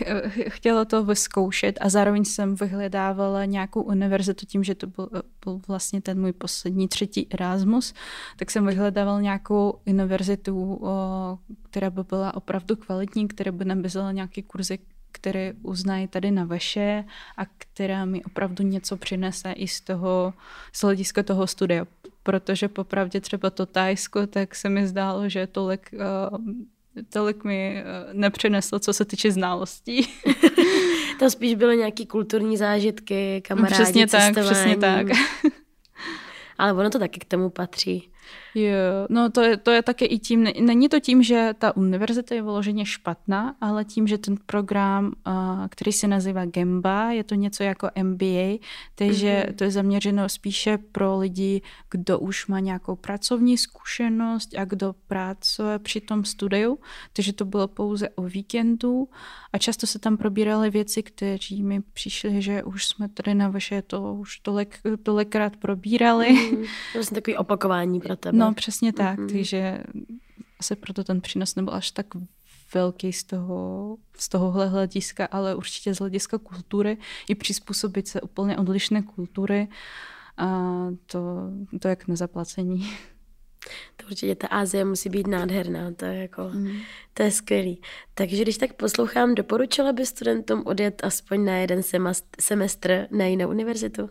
chtěla 0.47 0.85
to 0.85 1.03
vyzkoušet 1.03 1.77
a 1.81 1.89
zároveň 1.89 2.25
jsem 2.25 2.55
vyhledávala 2.55 3.45
nějakou 3.45 3.81
univerzitu 3.81 4.45
tím, 4.45 4.63
že 4.63 4.75
to 4.75 4.87
byl, 4.87 5.09
byl 5.45 5.61
vlastně 5.67 6.01
ten 6.01 6.21
můj 6.21 6.33
poslední 6.33 6.87
třetí 6.87 7.27
Erasmus, 7.33 7.93
tak 8.37 8.51
jsem 8.51 8.65
vyhledávala 8.65 9.21
nějakou 9.21 9.79
univerzitu, 9.87 10.81
která 11.69 11.89
by 11.89 12.03
byla 12.03 12.33
opravdu 12.33 12.75
kvalitní, 12.75 13.27
která 13.27 13.51
by 13.51 13.65
nabízela 13.65 14.11
nějaké 14.11 14.41
kurzy, 14.41 14.79
které 15.11 15.53
uznají 15.61 16.07
tady 16.07 16.31
na 16.31 16.45
vaše 16.45 17.03
a 17.37 17.45
která 17.57 18.05
mi 18.05 18.23
opravdu 18.23 18.63
něco 18.63 18.97
přinese 18.97 19.51
i 19.51 19.67
z 19.67 19.81
toho, 19.81 20.33
z 20.73 20.81
hlediska 20.81 21.23
toho 21.23 21.47
studia. 21.47 21.85
Protože 22.23 22.67
popravdě 22.67 23.21
třeba 23.21 23.49
to 23.49 23.65
Tajsko, 23.65 24.27
tak 24.27 24.55
se 24.55 24.69
mi 24.69 24.87
zdálo, 24.87 25.29
že 25.29 25.47
tolik 25.47 25.89
uh, 25.93 26.39
tolik 27.09 27.43
mi 27.43 27.77
eh, 27.77 27.83
nepřineslo, 28.13 28.79
co 28.79 28.93
se 28.93 29.05
týče 29.05 29.31
znalostí. 29.31 30.07
to 31.19 31.29
spíš 31.29 31.55
byly 31.55 31.77
nějaký 31.77 32.05
kulturní 32.05 32.57
zážitky, 32.57 33.41
kamarádi, 33.47 33.73
Přesně 33.73 34.07
tak, 34.07 34.33
přesně 34.45 34.77
tak. 34.77 35.07
Ale 36.57 36.73
ono 36.73 36.89
to 36.89 36.99
taky 36.99 37.19
k 37.19 37.25
tomu 37.25 37.49
patří. 37.49 38.12
Jo, 38.55 39.07
no 39.09 39.29
to 39.29 39.41
je, 39.41 39.57
to 39.57 39.71
je 39.71 39.81
také 39.81 40.05
i 40.05 40.19
tím, 40.19 40.43
není 40.43 40.89
to 40.89 40.99
tím, 40.99 41.23
že 41.23 41.53
ta 41.57 41.77
univerzita 41.77 42.35
je 42.35 42.41
vyloženě 42.41 42.85
špatná, 42.85 43.55
ale 43.61 43.85
tím, 43.85 44.07
že 44.07 44.17
ten 44.17 44.37
program, 44.45 45.13
který 45.69 45.91
se 45.91 46.07
nazývá 46.07 46.45
Gemba, 46.45 47.11
je 47.11 47.23
to 47.23 47.35
něco 47.35 47.63
jako 47.63 47.89
MBA, 48.03 48.57
takže 48.95 49.45
mm-hmm. 49.47 49.55
to 49.55 49.63
je 49.63 49.71
zaměřeno 49.71 50.29
spíše 50.29 50.77
pro 50.77 51.17
lidi, 51.17 51.61
kdo 51.91 52.19
už 52.19 52.47
má 52.47 52.59
nějakou 52.59 52.95
pracovní 52.95 53.57
zkušenost 53.57 54.49
a 54.57 54.65
kdo 54.65 54.95
pracuje 55.07 55.79
při 55.79 56.01
tom 56.01 56.25
studiu, 56.25 56.79
takže 57.13 57.33
to 57.33 57.45
bylo 57.45 57.67
pouze 57.67 58.09
o 58.09 58.21
víkendu 58.21 59.09
a 59.53 59.57
často 59.57 59.87
se 59.87 59.99
tam 59.99 60.17
probíraly 60.17 60.69
věci, 60.69 61.03
kteří 61.03 61.63
mi 61.63 61.81
přišli, 61.81 62.41
že 62.41 62.63
už 62.63 62.85
jsme 62.85 63.09
tady 63.09 63.33
na 63.33 63.49
vaše 63.49 63.81
to 63.81 64.13
už 64.13 64.39
tolik, 64.39 64.79
tolikrát 65.03 65.57
probírali. 65.57 66.27
Mm-hmm. 66.27 66.67
To 66.93 66.99
je 66.99 67.05
takový 67.05 67.37
opakování 67.37 68.01
pro 68.15 68.31
tebe. 68.31 68.37
No, 68.37 68.53
přesně 68.53 68.93
tak, 68.93 69.19
mm-hmm. 69.19 69.31
takže 69.31 69.83
asi 70.59 70.75
proto 70.75 71.03
ten 71.03 71.21
přínos 71.21 71.55
nebyl 71.55 71.73
až 71.73 71.91
tak 71.91 72.05
velký 72.73 73.13
z, 73.13 73.23
toho, 73.23 73.97
z 74.17 74.29
tohohle 74.29 74.69
hlediska, 74.69 75.25
ale 75.25 75.55
určitě 75.55 75.93
z 75.93 75.99
hlediska 75.99 76.37
kultury 76.37 76.97
i 77.29 77.35
přizpůsobit 77.35 78.07
se 78.07 78.21
úplně 78.21 78.57
odlišné 78.57 79.01
kultury 79.01 79.67
a 80.37 80.47
to, 81.05 81.19
to 81.79 81.87
jak 81.87 82.07
nezaplacení. 82.07 82.89
To 83.97 84.05
určitě 84.05 84.35
ta 84.35 84.47
Ázie 84.47 84.85
musí 84.85 85.09
být 85.09 85.27
nádherná, 85.27 85.91
to 85.91 86.05
je 86.05 86.21
jako, 86.21 86.49
mm. 86.53 86.71
to 87.13 87.23
je 87.23 87.31
skvělý. 87.31 87.81
Takže 88.13 88.41
když 88.41 88.57
tak 88.57 88.73
poslouchám, 88.73 89.35
doporučila 89.35 89.93
by 89.93 90.05
studentům 90.05 90.63
odjet 90.65 91.03
aspoň 91.03 91.45
na 91.45 91.57
jeden 91.57 91.81
semestr 92.39 93.07
na 93.11 93.25
jinou 93.25 93.49
univerzitu? 93.49 94.09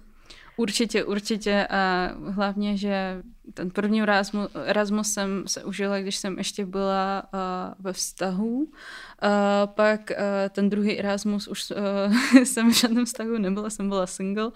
Určitě, 0.56 1.04
určitě 1.04 1.66
a 1.70 2.12
hlavně, 2.30 2.76
že 2.76 3.22
ten 3.54 3.70
první 3.70 4.02
Erasmus, 4.02 4.50
Erasmus 4.64 5.12
jsem 5.12 5.44
se 5.46 5.64
užila, 5.64 5.98
když 5.98 6.16
jsem 6.16 6.38
ještě 6.38 6.66
byla 6.66 7.22
uh, 7.34 7.84
ve 7.84 7.92
vztahu. 7.92 8.56
Uh, 8.56 8.68
pak 9.66 10.00
uh, 10.10 10.16
ten 10.50 10.70
druhý 10.70 10.98
Erasmus 10.98 11.48
už 11.48 11.70
uh, 11.70 12.42
jsem 12.44 12.72
v 12.72 12.76
žádném 12.76 13.04
vztahu 13.04 13.38
nebyla, 13.38 13.70
jsem 13.70 13.88
byla 13.88 14.06
single. 14.06 14.50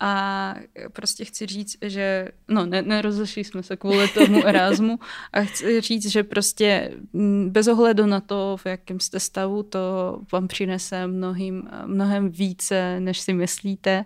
A 0.00 0.54
prostě 0.92 1.24
chci 1.24 1.46
říct, 1.46 1.76
že 1.82 2.28
no, 2.48 2.66
ne, 2.66 2.82
nerozešli 2.82 3.44
jsme 3.44 3.62
se 3.62 3.76
kvůli 3.76 4.08
tomu 4.08 4.46
Erasmu 4.46 4.98
a 5.32 5.40
chci 5.40 5.80
říct, 5.80 6.06
že 6.06 6.22
prostě 6.22 6.92
mm, 7.12 7.50
bez 7.50 7.68
ohledu 7.68 8.06
na 8.06 8.20
to, 8.20 8.56
v 8.56 8.66
jakém 8.66 9.00
jste 9.00 9.20
stavu, 9.20 9.62
to 9.62 10.20
vám 10.32 10.48
přinese 10.48 11.06
mnohým, 11.06 11.68
mnohem 11.86 12.30
více, 12.30 13.00
než 13.00 13.20
si 13.20 13.32
myslíte. 13.32 14.04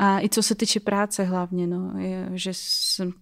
A 0.00 0.20
i 0.20 0.28
co 0.28 0.42
se 0.42 0.54
týče 0.54 0.80
práce 0.80 1.24
hlavně, 1.24 1.66
no, 1.66 1.98
je, 1.98 2.28
že 2.34 2.50
jsem 2.54 3.12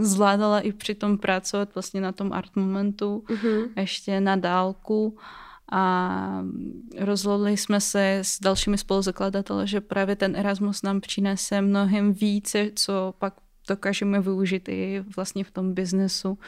zvládala 0.00 0.60
i 0.60 0.72
při 0.72 0.94
tom 0.94 1.18
pracovat 1.18 1.74
vlastně 1.74 2.00
na 2.00 2.12
tom 2.12 2.32
art 2.32 2.56
momentu, 2.56 3.24
uh-huh. 3.28 3.68
ještě 3.76 4.20
na 4.20 4.36
dálku 4.36 5.18
a 5.72 6.44
rozhodli 6.98 7.56
jsme 7.56 7.80
se 7.80 8.18
s 8.22 8.40
dalšími 8.40 8.78
spoluzakladateli, 8.78 9.68
že 9.68 9.80
právě 9.80 10.16
ten 10.16 10.36
Erasmus 10.36 10.82
nám 10.82 11.00
přinese 11.00 11.60
mnohem 11.60 12.12
více, 12.12 12.70
co 12.74 13.14
pak 13.18 13.34
dokážeme 13.68 14.20
využít 14.20 14.68
i 14.68 15.04
vlastně 15.16 15.44
v 15.44 15.50
tom 15.50 15.74
biznesu. 15.74 16.38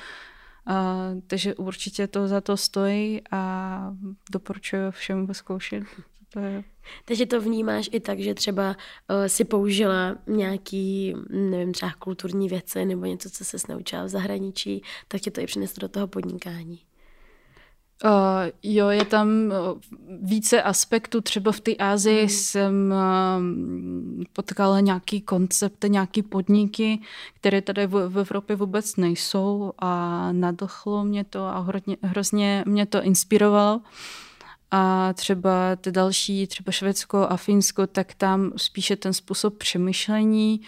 A, 0.67 1.11
takže 1.27 1.55
určitě 1.55 2.07
to 2.07 2.29
za 2.29 2.41
to 2.41 2.57
stojí 2.57 3.21
a 3.31 3.97
doporučuji 4.31 4.91
všem 4.91 5.27
vyzkoušet. 5.27 5.85
To 6.33 6.41
je 6.41 6.65
takže 7.05 7.27
to 7.27 7.41
vnímáš 7.41 7.89
i 7.93 8.01
tak, 8.01 8.19
že 8.19 8.35
třeba 8.35 8.69
uh, 8.71 9.27
si 9.27 9.45
použila 9.45 10.17
nějaký, 10.27 11.15
nevím, 11.31 11.73
třeba 11.73 11.93
kulturní 11.99 12.49
věci 12.49 12.85
nebo 12.85 13.05
něco, 13.05 13.31
co 13.31 13.45
se 13.45 13.57
naučila 13.69 14.05
v 14.05 14.09
zahraničí, 14.09 14.83
tak 15.09 15.21
tě 15.21 15.31
to 15.31 15.41
i 15.41 15.47
přineslo 15.47 15.81
do 15.81 15.89
toho 15.89 16.07
podnikání. 16.07 16.81
Uh, 18.05 18.11
jo, 18.63 18.89
je 18.89 19.05
tam 19.05 19.29
uh, 19.29 19.81
více 20.23 20.63
aspektů. 20.63 21.21
Třeba 21.21 21.53
v 21.53 21.61
té 21.61 21.77
Ázii 21.77 22.23
mm. 22.23 22.29
jsem 22.29 22.93
uh, 22.93 24.25
potkala 24.33 24.81
nějaký 24.81 25.21
koncepty, 25.21 25.91
nějaký 25.91 26.23
podniky, 26.23 26.99
které 27.35 27.63
tady 27.63 27.87
v, 27.87 28.09
v 28.09 28.19
Evropě 28.19 28.57
vůbec 28.57 28.97
nejsou 28.97 29.73
a 29.79 30.29
nadchlo 30.33 31.05
mě 31.05 31.25
to 31.25 31.45
a 31.45 31.59
hrozně, 31.59 31.97
hrozně 32.03 32.65
mě 32.67 32.87
to 32.87 33.03
inspirovalo. 33.03 33.77
Uh, 33.77 33.83
a 34.71 35.13
třeba 35.13 35.77
ty 35.77 35.93
další, 35.93 36.47
třeba 36.47 36.73
Švédsko 36.73 37.19
a 37.19 37.37
Finsko, 37.37 37.87
tak 37.87 38.15
tam 38.15 38.53
spíše 38.57 38.97
ten 38.97 39.13
způsob 39.13 39.59
přemýšlení, 39.59 40.61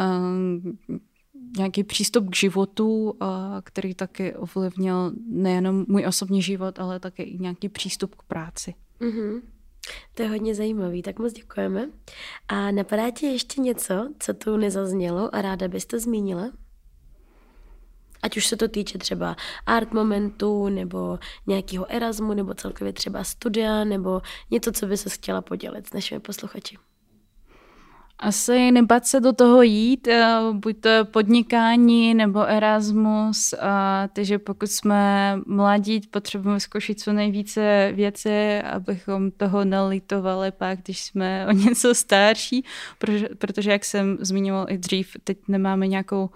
um, 0.00 0.78
nějaký 1.56 1.84
přístup 1.84 2.30
k 2.30 2.36
životu, 2.36 3.18
který 3.64 3.94
taky 3.94 4.34
ovlivnil 4.34 5.12
nejenom 5.26 5.84
můj 5.88 6.06
osobní 6.06 6.42
život, 6.42 6.78
ale 6.78 7.00
také 7.00 7.22
i 7.22 7.38
nějaký 7.38 7.68
přístup 7.68 8.14
k 8.14 8.22
práci. 8.22 8.74
Mm-hmm. 9.00 9.40
To 10.14 10.22
je 10.22 10.28
hodně 10.28 10.54
zajímavý, 10.54 11.02
tak 11.02 11.18
moc 11.18 11.32
děkujeme. 11.32 11.88
A 12.48 12.70
napadá 12.70 13.10
ti 13.10 13.26
ještě 13.26 13.60
něco, 13.60 14.08
co 14.18 14.34
tu 14.34 14.56
nezaznělo 14.56 15.34
a 15.34 15.42
ráda 15.42 15.68
bys 15.68 15.86
to 15.86 16.00
zmínila? 16.00 16.50
Ať 18.22 18.36
už 18.36 18.46
se 18.46 18.56
to 18.56 18.68
týče 18.68 18.98
třeba 18.98 19.36
art 19.66 19.92
momentu, 19.92 20.68
nebo 20.68 21.18
nějakého 21.46 21.92
Erasmu, 21.92 22.34
nebo 22.34 22.54
celkově 22.54 22.92
třeba 22.92 23.24
studia, 23.24 23.84
nebo 23.84 24.22
něco, 24.50 24.72
co 24.72 24.86
by 24.86 24.96
se 24.96 25.10
chtěla 25.10 25.40
podělit 25.42 25.86
s 25.86 25.92
našimi 25.92 26.20
posluchači. 26.20 26.78
Asi 28.20 28.70
nebát 28.70 29.06
se 29.06 29.20
do 29.20 29.32
toho 29.32 29.62
jít, 29.62 30.08
eh, 30.08 30.38
buď 30.52 30.80
to 30.80 30.90
podnikání 31.04 32.14
nebo 32.14 32.46
Erasmus, 32.46 33.54
a 33.60 34.08
takže 34.12 34.38
pokud 34.38 34.70
jsme 34.70 35.34
mladí, 35.46 36.00
potřebujeme 36.10 36.60
zkoušet 36.60 37.00
co 37.00 37.12
nejvíce 37.12 37.92
věci, 37.94 38.60
abychom 38.62 39.30
toho 39.30 39.64
nelitovali 39.64 40.50
pak, 40.50 40.78
když 40.82 41.00
jsme 41.00 41.46
o 41.48 41.52
něco 41.52 41.94
starší, 41.94 42.64
protože, 42.98 43.28
protože 43.38 43.70
jak 43.70 43.84
jsem 43.84 44.18
zmiňoval 44.20 44.66
i 44.68 44.78
dřív, 44.78 45.16
teď 45.24 45.38
nemáme 45.48 45.86
nějakou 45.86 46.30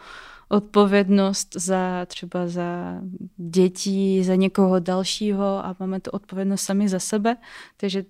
odpovědnost 0.53 1.49
za 1.55 2.07
třeba 2.07 2.49
za 2.49 3.01
děti, 3.37 4.25
za 4.25 4.35
někoho 4.35 4.79
dalšího 4.81 5.45
a 5.45 5.77
máme 5.81 6.01
tu 6.01 6.11
odpovědnost 6.11 6.63
sami 6.63 6.89
za 6.89 6.99
sebe, 6.99 7.37
takže 7.77 8.05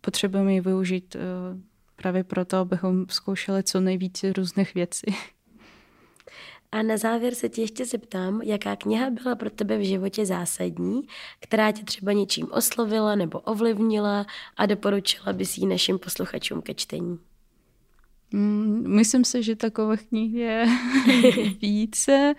potřebujeme 0.00 0.52
ji 0.52 0.60
využít 0.60 1.16
eh, 1.16 1.20
právě 1.96 2.24
proto, 2.24 2.56
abychom 2.56 3.06
zkoušeli 3.08 3.62
co 3.62 3.80
nejvíce 3.80 4.32
různých 4.32 4.74
věcí. 4.74 5.06
A 6.72 6.82
na 6.82 6.96
závěr 6.96 7.34
se 7.34 7.48
tě 7.48 7.60
ještě 7.60 7.86
zeptám, 7.86 8.42
jaká 8.42 8.76
kniha 8.76 9.10
byla 9.10 9.34
pro 9.34 9.50
tebe 9.50 9.78
v 9.78 9.86
životě 9.86 10.26
zásadní, 10.26 11.02
která 11.40 11.72
tě 11.72 11.84
třeba 11.84 12.12
něčím 12.12 12.46
oslovila 12.50 13.14
nebo 13.14 13.40
ovlivnila 13.40 14.26
a 14.56 14.66
doporučila 14.66 15.32
bys 15.32 15.58
ji 15.58 15.66
našim 15.66 15.98
posluchačům 15.98 16.62
ke 16.62 16.74
čtení? 16.74 17.18
Mm, 18.32 18.84
myslím 18.86 19.24
si, 19.24 19.42
že 19.42 19.56
takových 19.56 20.02
knih 20.02 20.34
je 20.34 20.66
více. 21.62 22.34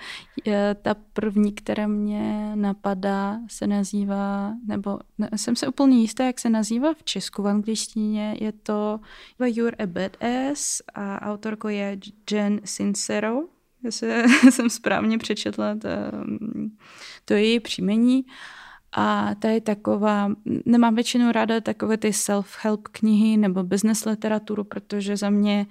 Ta 0.81 0.95
první, 1.13 1.51
která 1.51 1.87
mě 1.87 2.51
napadá, 2.55 3.39
se 3.47 3.67
nazývá, 3.67 4.53
nebo 4.67 4.99
ne, 5.17 5.29
jsem 5.35 5.55
se 5.55 5.67
úplně 5.67 6.01
jistá, 6.01 6.25
jak 6.25 6.39
se 6.39 6.49
nazývá 6.49 6.93
v 6.93 7.03
česku, 7.03 7.43
v 7.43 7.47
angličtině. 7.47 8.37
Je 8.39 8.51
to 8.51 8.99
You're 9.45 9.77
a 9.79 9.87
Badass 9.87 10.81
a 10.93 11.21
autorko 11.21 11.69
je 11.69 11.97
Jen 12.31 12.61
Sincero. 12.65 13.41
Já 13.83 13.91
se, 13.91 14.23
jsem 14.49 14.69
správně 14.69 15.17
přečetla 15.17 15.75
to, 15.75 15.89
to 17.25 17.33
její 17.33 17.59
příjmení. 17.59 18.25
A 18.91 19.35
ta 19.35 19.49
je 19.49 19.61
taková, 19.61 20.31
nemám 20.65 20.95
většinou 20.95 21.31
ráda 21.31 21.61
takové 21.61 21.97
ty 21.97 22.09
self-help 22.09 22.81
knihy 22.91 23.37
nebo 23.37 23.63
business 23.63 24.05
literaturu, 24.05 24.63
protože 24.63 25.17
za 25.17 25.29
mě 25.29 25.67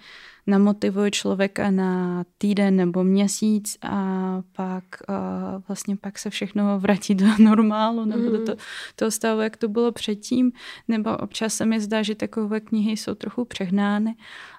namotivuje 0.46 1.10
člověka 1.10 1.70
na 1.70 2.24
týden 2.38 2.76
nebo 2.76 3.04
měsíc 3.04 3.76
a 3.82 4.42
pak 4.52 4.84
uh, 5.08 5.62
vlastně 5.68 5.96
pak 5.96 6.18
se 6.18 6.30
všechno 6.30 6.78
vrátí 6.78 7.14
do 7.14 7.26
normálu 7.38 8.04
nebo 8.04 8.22
mm. 8.22 8.32
do 8.32 8.44
to, 8.44 8.62
toho 8.96 9.10
stavu, 9.10 9.40
jak 9.40 9.56
to 9.56 9.68
bylo 9.68 9.92
předtím. 9.92 10.52
Nebo 10.88 11.16
občas 11.16 11.54
se 11.54 11.66
mi 11.66 11.80
zdá, 11.80 12.02
že 12.02 12.14
takové 12.14 12.60
knihy 12.60 12.96
jsou 12.96 13.14
trochu 13.14 13.44
přehnány. 13.44 14.14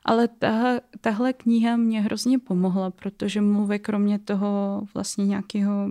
Ale 0.06 0.28
ta, 0.28 0.80
tahle 1.02 1.34
kniha 1.34 1.78
mě 1.78 2.02
hrozně 2.02 2.40
pomohla, 2.40 2.92
protože 2.92 3.42
mluví 3.42 3.80
kromě 3.80 4.20
toho 4.20 4.84
vlastně 4.94 5.26
nějakého 5.26 5.90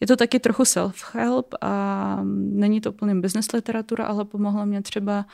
je 0.00 0.06
to 0.06 0.16
taky 0.16 0.40
trochu 0.40 0.62
self-help 0.62 1.44
a 1.60 2.20
není 2.34 2.80
to 2.80 2.92
úplně 2.92 3.14
business 3.14 3.52
literatura, 3.52 4.04
ale 4.06 4.24
pomohla 4.24 4.64
mě 4.64 4.82
třeba 4.82 5.26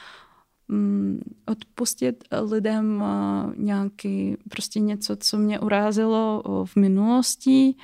um, 0.69 1.21
odpustit 1.47 2.25
lidem 2.51 3.03
uh, 3.03 3.53
nějaký, 3.57 4.37
prostě 4.51 4.81
něco, 4.81 5.17
co 5.17 5.39
mě 5.39 5.61
urázilo 5.61 6.43
v 6.65 6.77
minulosti. 6.77 7.75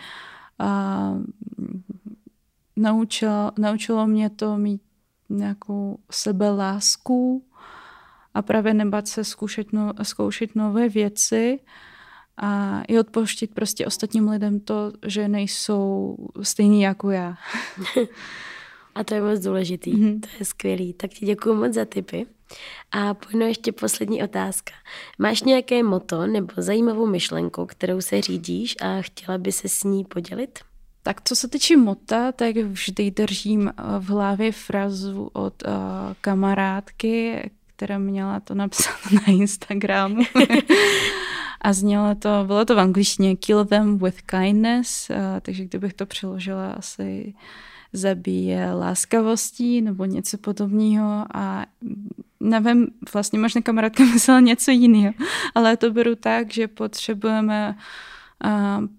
A 0.58 1.12
naučilo, 2.76 3.52
naučilo 3.58 4.06
mě 4.06 4.30
to 4.30 4.56
mít 4.56 4.82
nějakou 5.28 5.98
sebelásku 6.10 7.44
a 8.34 8.42
právě 8.42 8.74
nebát 8.74 9.08
se 9.08 9.24
zkoušet, 9.24 9.72
no, 9.72 9.92
zkoušet 10.02 10.54
nové 10.54 10.88
věci 10.88 11.60
a 12.40 12.82
i 12.88 12.98
odpouštět 12.98 13.54
prostě 13.54 13.86
ostatním 13.86 14.28
lidem 14.28 14.60
to, 14.60 14.92
že 15.06 15.28
nejsou 15.28 16.16
stejní 16.42 16.82
jako 16.82 17.10
já. 17.10 17.36
a 18.94 19.04
to 19.04 19.14
je 19.14 19.20
moc 19.20 19.40
důležitý, 19.40 19.94
mm-hmm. 19.94 20.20
to 20.20 20.28
je 20.38 20.44
skvělý. 20.44 20.92
Tak 20.92 21.10
ti 21.10 21.26
děkuji 21.26 21.54
moc 21.54 21.74
za 21.74 21.84
tipy. 21.84 22.26
A 22.92 23.14
pojďme 23.14 23.44
ještě 23.44 23.72
poslední 23.72 24.22
otázka. 24.22 24.72
Máš 25.18 25.42
nějaké 25.42 25.82
moto 25.82 26.26
nebo 26.26 26.52
zajímavou 26.56 27.06
myšlenku, 27.06 27.66
kterou 27.66 28.00
se 28.00 28.20
řídíš 28.20 28.76
a 28.80 29.02
chtěla 29.02 29.38
by 29.38 29.52
se 29.52 29.68
s 29.68 29.84
ní 29.84 30.04
podělit? 30.04 30.58
Tak 31.02 31.20
co 31.24 31.36
se 31.36 31.48
týče 31.48 31.76
mota, 31.76 32.32
tak 32.32 32.56
vždy 32.56 33.10
držím 33.10 33.72
v 33.98 34.08
hlavě 34.08 34.52
frazu 34.52 35.30
od 35.32 35.62
uh, 35.66 35.72
kamarádky, 36.20 37.50
která 37.80 37.98
měla 37.98 38.40
to 38.40 38.54
napsat 38.54 38.94
na 39.12 39.20
Instagramu. 39.26 40.22
a 41.60 41.72
znělo 41.72 42.14
to, 42.14 42.28
bylo 42.46 42.64
to 42.64 42.76
v 42.76 42.78
angličtině 42.78 43.36
kill 43.36 43.64
them 43.64 43.98
with 43.98 44.22
kindness, 44.22 45.10
a, 45.10 45.40
takže 45.40 45.64
kdybych 45.64 45.92
to 45.92 46.06
přeložila 46.06 46.72
asi 46.72 47.34
zabíje 47.92 48.72
láskavostí 48.72 49.80
nebo 49.82 50.04
něco 50.04 50.38
podobného 50.38 51.24
a 51.34 51.66
nevím, 52.40 52.86
vlastně 53.14 53.38
možná 53.38 53.60
kamarádka 53.60 54.04
myslela 54.14 54.40
něco 54.40 54.70
jiného, 54.70 55.14
ale 55.54 55.76
to 55.76 55.90
beru 55.90 56.14
tak, 56.14 56.52
že 56.52 56.68
potřebujeme 56.68 57.76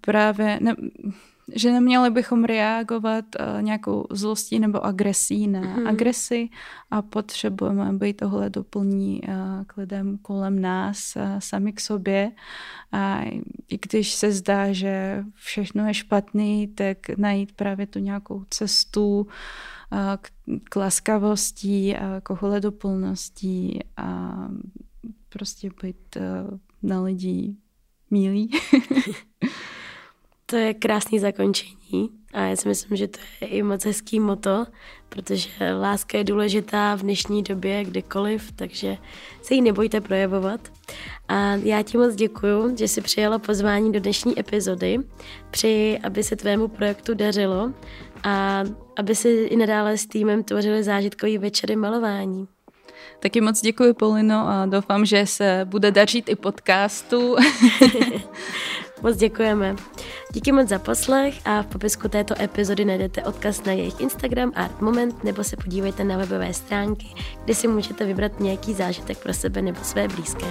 právě, 0.02 0.60
ne, 0.62 0.76
že 1.56 1.72
neměli 1.72 2.10
bychom 2.10 2.44
reagovat 2.44 3.26
uh, 3.40 3.62
nějakou 3.62 4.06
zlostí 4.12 4.60
nebo 4.60 4.86
agresí 4.86 5.48
na 5.48 5.60
mm. 5.60 5.88
agresi 5.88 6.50
a 6.92 7.02
potřebujeme 7.02 7.94
být 7.94 8.22
ohledoplní 8.22 9.22
uh, 9.22 9.34
k 9.68 9.78
lidem 9.78 10.18
kolem 10.18 10.62
nás, 10.62 11.16
uh, 11.16 11.40
sami 11.40 11.74
k 11.74 11.80
sobě. 11.80 12.32
A 12.92 13.22
i 13.70 13.80
když 13.90 14.12
se 14.12 14.32
zdá, 14.32 14.74
že 14.74 15.24
všechno 15.34 15.88
je 15.88 15.94
špatný, 15.94 16.68
tak 16.68 16.98
najít 17.18 17.52
právě 17.52 17.88
tu 17.88 18.00
nějakou 18.00 18.44
cestu 18.50 19.28
k, 20.22 20.30
k 20.64 20.76
laskavosti, 20.76 21.98
a 21.98 22.22
k 22.22 22.30
ohledoplnosti 22.30 23.80
a 23.98 24.38
prostě 25.30 25.70
být 25.84 26.18
na 26.84 27.02
lidi 27.02 27.56
milý. 28.12 28.50
To 30.52 30.58
je 30.58 30.74
krásný 30.74 31.20
zakončení 31.20 32.10
a 32.34 32.42
já 32.42 32.56
si 32.56 32.68
myslím, 32.68 32.98
že 32.98 33.08
to 33.08 33.20
je 33.42 33.48
i 33.48 33.64
moc 33.64 33.86
hezký 33.86 34.20
moto, 34.20 34.66
protože 35.10 35.50
láska 35.80 36.18
je 36.18 36.24
důležitá 36.24 36.96
v 36.96 37.02
dnešní 37.02 37.44
době 37.44 37.84
kdekoliv, 37.84 38.52
takže 38.56 38.98
se 39.42 39.54
jí 39.54 39.62
nebojte 39.62 40.02
projevovat. 40.02 40.62
A 41.28 41.56
já 41.56 41.84
ti 41.84 41.98
moc 41.98 42.16
děkuju, 42.16 42.78
že 42.78 42.88
jsi 42.88 43.02
přijala 43.02 43.40
pozvání 43.40 43.92
do 43.92 44.00
dnešní 44.00 44.40
epizody. 44.40 44.98
Přeji, 45.52 46.00
aby 46.00 46.24
se 46.24 46.36
tvému 46.36 46.68
projektu 46.68 47.14
dařilo 47.14 47.74
a 48.24 48.64
aby 48.98 49.16
si 49.16 49.30
i 49.30 49.56
nadále 49.56 49.98
s 49.98 50.06
týmem 50.06 50.44
tvořili 50.44 50.84
zážitkový 50.84 51.38
večery 51.38 51.76
malování. 51.76 52.48
Taky 53.20 53.42
moc 53.42 53.62
děkuji, 53.62 53.94
Polino, 53.94 54.48
a 54.48 54.66
doufám, 54.66 55.06
že 55.06 55.26
se 55.26 55.62
bude 55.66 55.92
dařit 55.92 56.30
i 56.30 56.36
podcastu. 56.36 57.36
moc 59.04 59.18
děkujeme. 59.18 59.76
Díky 60.34 60.52
moc 60.52 60.70
za 60.70 60.80
poslech 60.80 61.34
a 61.46 61.62
v 61.62 61.66
popisku 61.66 62.08
této 62.08 62.42
epizody 62.42 62.86
najdete 62.86 63.24
odkaz 63.24 63.64
na 63.64 63.72
jejich 63.72 64.00
Instagram 64.00 64.52
Art 64.56 64.82
Moment 64.82 65.24
nebo 65.24 65.44
se 65.44 65.58
podívejte 65.58 66.04
na 66.04 66.18
webové 66.18 66.54
stránky, 66.54 67.08
kde 67.46 67.56
si 67.56 67.68
můžete 67.68 68.06
vybrat 68.06 68.40
nějaký 68.40 68.74
zážitek 68.74 69.18
pro 69.18 69.34
sebe 69.34 69.62
nebo 69.62 69.84
své 69.84 70.08
blízké. 70.08 70.46